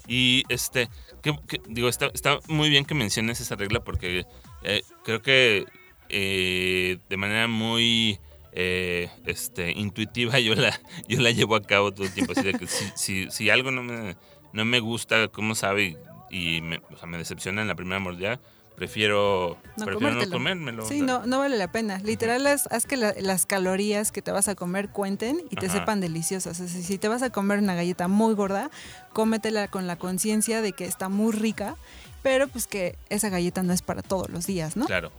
Y 0.07 0.43
este, 0.49 0.89
que, 1.21 1.35
digo, 1.67 1.89
está, 1.89 2.07
está 2.13 2.39
muy 2.47 2.69
bien 2.69 2.85
que 2.85 2.95
menciones 2.95 3.41
esa 3.41 3.55
regla 3.55 3.83
porque 3.83 4.25
eh, 4.63 4.81
creo 5.03 5.21
que 5.21 5.65
eh, 6.09 6.97
de 7.09 7.17
manera 7.17 7.47
muy 7.47 8.19
eh, 8.53 9.09
este, 9.25 9.71
intuitiva, 9.71 10.39
yo 10.39 10.55
la, 10.55 10.79
yo 11.07 11.19
la 11.19 11.31
llevo 11.31 11.55
a 11.55 11.61
cabo 11.61 11.93
todo 11.93 12.05
el 12.05 12.13
tiempo. 12.13 12.33
Así 12.33 12.43
de 12.43 12.53
que 12.53 12.67
si, 12.67 12.85
si, 12.95 13.31
si 13.31 13.49
algo 13.49 13.71
no 13.71 13.83
me, 13.83 14.15
no 14.53 14.65
me 14.65 14.79
gusta, 14.79 15.27
cómo 15.27 15.55
sabe, 15.55 15.97
y, 16.29 16.57
y 16.57 16.61
me, 16.61 16.81
o 16.91 16.97
sea, 16.97 17.07
me 17.07 17.17
decepciona 17.17 17.61
en 17.61 17.67
la 17.67 17.75
primera 17.75 17.99
mordida, 17.99 18.39
prefiero 18.77 19.57
No 19.75 19.85
prefiero 19.85 19.89
no 19.89 19.99
comértelo. 19.99 20.31
comérmelo. 20.31 20.85
Sí, 20.87 21.01
no, 21.01 21.25
no 21.25 21.39
vale 21.39 21.57
la 21.57 21.71
pena. 21.71 21.97
Literal, 21.97 22.45
haz, 22.45 22.67
haz 22.71 22.85
que 22.85 22.95
la- 22.95 23.15
las 23.19 23.47
calorías 23.47 24.11
que 24.11 24.21
te 24.21 24.31
vas 24.31 24.47
a 24.47 24.53
comer 24.53 24.89
cuenten 24.89 25.41
y 25.49 25.55
te 25.55 25.65
Ajá. 25.65 25.79
sepan 25.79 25.99
deliciosas. 25.99 26.59
O 26.59 26.67
sea, 26.67 26.81
si 26.83 26.97
te 26.99 27.07
vas 27.07 27.23
a 27.23 27.31
comer 27.31 27.57
una 27.57 27.73
galleta 27.73 28.07
muy 28.07 28.35
gorda, 28.35 28.69
cómetela 29.13 29.67
con 29.67 29.87
la 29.87 29.95
conciencia 29.95 30.61
de 30.61 30.73
que 30.73 30.85
está 30.85 31.09
muy 31.09 31.31
rica, 31.33 31.75
pero 32.21 32.47
pues 32.47 32.67
que 32.67 32.95
esa 33.09 33.29
galleta 33.29 33.63
no 33.63 33.73
es 33.73 33.81
para 33.81 34.03
todos 34.03 34.29
los 34.29 34.45
días, 34.45 34.77
¿no? 34.77 34.85
Claro. 34.85 35.11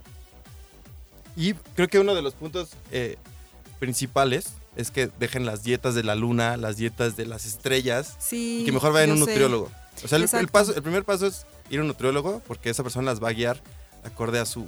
Y 1.34 1.54
creo 1.74 1.88
que 1.88 1.98
uno 1.98 2.14
de 2.14 2.22
los 2.22 2.34
puntos 2.34 2.70
eh, 2.92 3.16
principales 3.80 4.52
es 4.76 4.92
que 4.92 5.10
dejen 5.18 5.44
las 5.46 5.64
dietas 5.64 5.96
de 5.96 6.04
la 6.04 6.14
luna, 6.14 6.56
las 6.56 6.76
dietas 6.76 7.16
de 7.16 7.26
las 7.26 7.44
estrellas, 7.44 8.14
Sí. 8.20 8.60
y 8.62 8.64
que 8.64 8.70
mejor 8.72 8.92
vayan 8.92 9.10
a 9.10 9.14
un 9.14 9.24
sé. 9.24 9.34
O 10.04 10.08
sea, 10.08 10.16
el, 10.16 10.22
el 10.22 10.26
Exacto. 10.26 10.48
paso, 10.52 10.74
el 10.74 10.82
primer 10.82 11.04
paso 11.04 11.26
es 11.26 11.44
ir 11.70 11.78
a 11.78 11.82
un 11.82 11.88
nutriólogo 11.88 12.40
porque 12.46 12.70
esa 12.70 12.82
persona 12.82 13.06
las 13.10 13.22
va 13.22 13.28
a 13.28 13.32
guiar 13.32 13.60
acorde 14.04 14.38
a 14.38 14.46
su, 14.46 14.66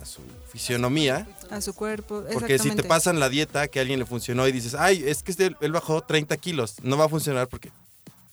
a 0.00 0.04
su 0.04 0.20
fisionomía. 0.50 1.26
A 1.50 1.60
su 1.60 1.74
cuerpo. 1.74 2.24
Porque 2.32 2.58
si 2.58 2.70
te 2.70 2.82
pasan 2.84 3.18
la 3.20 3.28
dieta 3.28 3.68
que 3.68 3.78
a 3.78 3.82
alguien 3.82 3.98
le 3.98 4.06
funcionó 4.06 4.46
y 4.48 4.52
dices, 4.52 4.74
ay, 4.74 5.02
es 5.06 5.22
que 5.22 5.32
este- 5.32 5.56
él 5.60 5.72
bajó 5.72 6.00
30 6.02 6.36
kilos, 6.36 6.76
no 6.82 6.96
va 6.96 7.06
a 7.06 7.08
funcionar 7.08 7.48
porque 7.48 7.70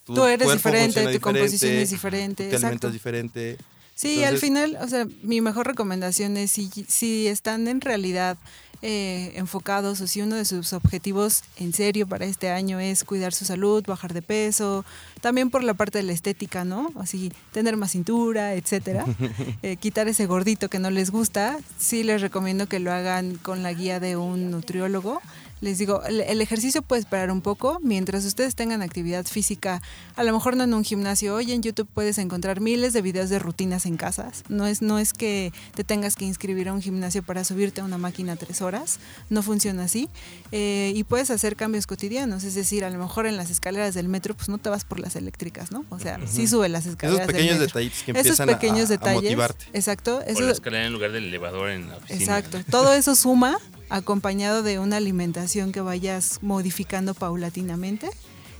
tu 0.06 0.14
Tú 0.16 0.26
eres 0.26 0.52
diferente, 0.52 1.14
tu 1.14 1.20
composición 1.20 1.74
es 1.74 1.90
diferente. 1.90 2.50
te 2.50 2.56
alimentas 2.56 2.94
diferente. 2.94 3.58
Sí, 3.96 4.24
al 4.24 4.38
final, 4.38 4.78
o 4.82 4.88
sea, 4.88 5.06
mi 5.24 5.42
mejor 5.42 5.68
recomendación 5.68 6.38
es 6.38 6.52
si, 6.52 6.70
si 6.88 7.28
están 7.28 7.68
en 7.68 7.82
realidad 7.82 8.38
eh, 8.82 9.34
enfocados 9.36 10.00
o 10.02 10.08
si 10.08 10.22
uno 10.22 10.36
de 10.36 10.46
sus 10.46 10.74
objetivos 10.74 11.44
en 11.58 11.74
serio 11.74 12.08
para 12.08 12.26
este 12.26 12.50
año 12.50 12.80
es 12.80 13.04
cuidar 13.04 13.34
su 13.34 13.46
salud, 13.46 13.84
bajar 13.86 14.14
de 14.14 14.22
peso, 14.22 14.86
también 15.22 15.50
por 15.50 15.64
la 15.64 15.74
parte 15.74 15.98
de 15.98 16.04
la 16.04 16.14
estética, 16.14 16.64
¿no? 16.64 16.92
Así, 16.96 17.32
tener 17.52 17.76
más 17.78 17.92
cintura, 17.92 18.54
etcétera, 18.54 19.06
eh, 19.64 19.76
quitar 19.76 20.08
ese 20.08 20.26
gordito 20.26 20.70
que 20.70 20.80
no 20.80 20.90
les 20.92 21.12
gusta, 21.12 21.58
sí 21.78 22.04
les 22.04 22.22
recomiendo 22.22 22.68
que 22.68 22.80
lo 22.80 22.92
hagan 22.92 23.36
con 23.36 23.64
la 23.64 23.74
guía 23.74 24.00
de 24.00 24.16
un 24.16 24.52
nutriólogo. 24.52 25.22
Les 25.62 25.78
digo, 25.78 26.04
el, 26.04 26.22
el 26.22 26.42
ejercicio 26.42 26.82
puede 26.82 27.02
esperar 27.02 27.32
un 27.32 27.42
poco 27.42 27.80
mientras 27.82 28.24
ustedes 28.26 28.56
tengan 28.56 28.82
actividad 28.82 29.26
física, 29.26 29.82
a 30.16 30.24
lo 30.24 30.32
mejor 30.34 30.56
no 30.56 30.64
en 30.64 30.74
un 30.74 30.84
gimnasio. 30.84 31.36
Hoy 31.36 31.52
en 31.52 31.62
YouTube 31.62 31.88
puedes 31.94 32.18
encontrar 32.18 32.62
miles 32.62 32.94
de 32.94 33.02
videos 33.02 33.30
de 33.30 33.40
rutinas 33.40 33.86
en 33.86 33.98
casas. 33.98 34.44
No 34.50 34.66
es, 34.68 34.82
no 34.82 35.00
es 35.00 35.14
que 35.14 35.52
te 35.76 35.84
tengas 35.84 36.16
que 36.16 36.26
inscribir 36.26 36.70
a 36.70 36.74
un 36.74 36.82
gimnasio 36.82 37.24
para 37.24 37.44
subirte 37.44 37.82
a 37.82 37.84
una 37.84 37.98
máquina 37.98 38.36
tres 38.38 38.62
horas. 38.62 39.00
No 39.30 39.44
funciona 39.44 39.84
así. 39.84 40.10
Eh, 40.52 40.94
y 40.96 41.04
puedes 41.04 41.30
hacer 41.30 41.56
cambios 41.56 41.88
cotidianos. 41.88 42.44
Es 42.44 42.56
decir, 42.56 42.86
a 42.86 42.90
lo 42.90 42.98
mejor 43.00 43.26
en 43.28 43.36
las 43.38 43.50
escaleras 43.50 43.94
del 43.94 44.08
metro, 44.08 44.34
pues 44.36 44.50
no 44.50 44.58
te 44.60 44.70
vas 44.70 44.86
por 44.86 45.00
las 45.00 45.16
eléctricas, 45.16 45.72
¿no? 45.72 45.86
O 45.90 46.00
sea, 46.00 46.20
sí 46.28 46.48
sube 46.48 46.70
las 46.70 46.82
Esos 46.84 46.92
escaleras. 46.94 47.28
del 47.28 47.36
pequeños 47.36 47.60
metro. 47.60 47.66
detallitos 47.68 48.04
que 48.04 48.12
Esos 48.12 48.18
empiezan 48.26 48.50
a- 48.50 48.54
pequeños 48.60 48.90
a, 48.90 48.94
a 48.94 48.98
detalles. 48.98 49.24
motivarte. 49.24 49.66
Exacto. 49.74 50.18
O 50.20 50.22
Eso, 50.22 50.42
la 50.42 50.52
escalera 50.52 50.86
en 50.88 50.94
lugar 50.94 51.12
del 51.12 51.26
elevador 51.26 51.70
en 51.70 51.90
la 51.90 51.98
oficina. 51.98 52.20
Exacto. 52.40 52.60
Todo 52.72 52.94
eso 52.94 53.16
suma 53.16 53.58
acompañado 53.90 54.64
de 54.64 54.80
una 54.80 54.98
alimentación 54.98 55.72
que 55.72 55.82
vayas 55.82 56.40
modificando 56.42 57.14
paulatinamente. 57.14 58.10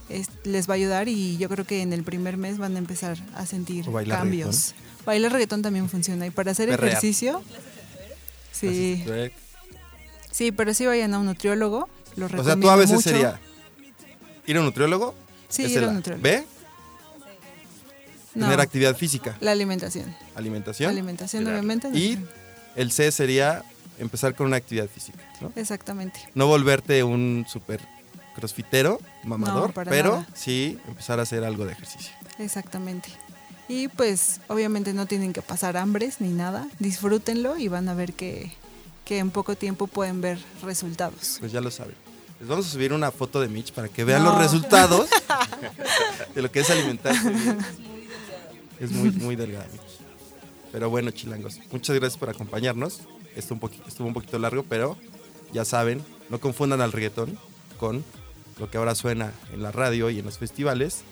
es- 0.10 0.30
les 0.44 0.68
va 0.68 0.74
a 0.74 0.78
ayudar 0.78 1.08
y 1.08 1.38
yo 1.38 1.48
creo 1.50 1.66
que 1.68 1.84
en 1.84 1.94
el 1.94 2.04
primer 2.04 2.36
mes 2.36 2.58
van 2.58 2.76
a 2.76 2.80
empezar 2.80 3.16
a 3.36 3.46
sentir 3.46 3.86
cambios. 4.08 4.74
Bailar 5.06 5.32
reggaetón 5.32 5.62
también 5.62 5.88
funciona 5.88 6.26
y 6.26 6.32
para 6.32 6.50
hacer 6.52 6.68
ejercicio 6.72 7.44
sí, 8.52 9.04
sí, 10.32 10.52
pero 10.52 10.74
sí 10.74 10.88
vayan 10.88 11.14
a 11.14 11.20
un 11.20 11.28
nutriólogo, 11.28 11.88
lo 12.16 12.26
O 12.26 12.44
sea, 12.44 12.56
tú 12.60 12.72
a 12.72 12.76
veces 12.76 12.96
mucho. 12.96 13.08
sería 13.10 13.40
ir 14.48 14.58
a 14.58 14.62
un 14.62 14.66
nutriólogo, 14.66 15.14
sí, 15.48 15.66
ir 15.66 15.84
a 15.84 15.90
un 15.90 15.96
nutriólogo. 15.98 16.24
B, 16.24 16.44
No, 18.34 18.46
tener 18.46 18.62
actividad 18.62 18.96
física, 18.96 19.38
la 19.42 19.52
alimentación. 19.52 20.16
alimentación. 20.34 20.90
Alimentación 20.90 21.44
Cuidarla. 21.44 21.60
obviamente. 21.60 21.90
Y 21.98 22.18
el 22.76 22.92
C 22.92 23.12
sería 23.12 23.64
empezar 24.00 24.36
con 24.36 24.48
una 24.48 24.58
actividad 24.58 24.88
física. 24.88 25.20
¿no? 25.42 25.52
Exactamente. 25.56 26.20
No 26.36 26.48
volverte 26.48 27.04
un 27.04 27.46
super 27.48 27.80
crossfitero, 28.36 29.00
mamador, 29.24 29.76
No, 29.76 29.84
pero 29.84 30.12
nada. 30.14 30.28
sí 30.34 30.80
empezar 30.88 31.20
a 31.20 31.24
hacer 31.24 31.44
algo 31.44 31.66
de 31.66 31.74
ejercicio. 31.74 32.12
Exactamente. 32.38 33.10
Y 33.68 33.88
pues 33.90 34.40
obviamente 34.48 34.94
no 34.94 35.06
tienen 35.06 35.34
que 35.34 35.42
pasar 35.42 35.78
hambres 35.78 36.22
ni 36.22 36.30
nada. 36.30 36.68
Disfrútenlo 36.80 37.58
y 37.58 37.68
van 37.68 37.88
a 37.90 37.94
ver 37.94 38.14
que, 38.14 38.52
que 39.06 39.20
en 39.20 39.30
poco 39.30 39.56
tiempo 39.56 39.88
pueden 39.88 40.22
ver 40.22 40.40
resultados. 40.64 41.38
Pues 41.40 41.52
ya 41.52 41.62
lo 41.62 41.70
saben. 41.70 41.96
Les 42.40 42.48
vamos 42.48 42.66
a 42.68 42.70
subir 42.70 42.94
una 42.94 43.12
foto 43.12 43.42
de 43.42 43.50
Mitch 43.50 43.74
para 43.74 43.90
que 43.90 44.04
vean 44.06 44.24
No. 44.24 44.32
los 44.32 44.40
resultados 44.40 45.10
de 46.36 46.42
lo 46.42 46.50
que 46.52 46.62
es 46.62 46.70
alimentarse 46.70 47.30
bien. 47.30 47.58
Es 48.80 48.92
muy, 48.92 49.12
muy 49.12 49.36
delgada, 49.36 49.66
Mitch. 49.72 49.82
Pero 50.72 50.90
bueno, 50.90 51.12
chilangos, 51.12 51.60
muchas 51.72 51.96
gracias 51.98 52.18
por 52.18 52.30
acompañarnos. 52.30 53.02
Estuvo 53.36 53.56
un, 53.56 53.60
poquito, 53.60 53.88
estuvo 53.88 54.08
un 54.08 54.14
poquito 54.14 54.38
largo, 54.40 54.64
pero 54.64 54.98
ya 55.54 55.66
saben, 55.66 56.04
no 56.30 56.40
confundan 56.40 56.82
al 56.82 56.92
reggaetón 56.92 57.38
con 57.78 58.04
lo 58.60 58.70
que 58.70 58.78
ahora 58.78 58.96
suena 58.96 59.32
en 59.54 59.64
la 59.64 59.72
radio 59.72 60.10
y 60.10 60.20
en 60.20 60.26
los 60.26 60.38
festivales. 60.38 61.04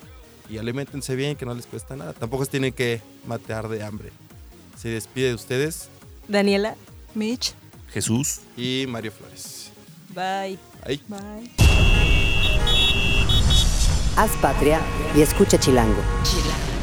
Y 0.49 0.58
alimentense 0.60 1.15
bien, 1.15 1.36
que 1.36 1.45
no 1.45 1.53
les 1.53 1.65
cuesta 1.65 1.95
nada. 1.95 2.13
Tampoco 2.13 2.45
se 2.45 2.51
tienen 2.51 2.71
que 2.73 3.01
matar 3.25 3.67
de 3.67 3.84
hambre. 3.84 4.12
Se 4.77 4.88
despide 4.89 5.30
de 5.30 5.34
ustedes 5.36 5.89
Daniela, 6.27 6.75
Mitch, 7.15 7.53
Jesús. 7.91 8.39
y 8.56 8.86
Mario 8.88 9.12
Flores. 9.12 9.71
bye. 10.10 10.58
Ahí. 10.86 11.01
bye. 11.08 11.51
Haz 14.15 14.32
patria 14.41 14.82
y 15.15 15.21
escucha 15.21 15.60
Chilango. 15.60 16.01
Chilango. 16.23 16.77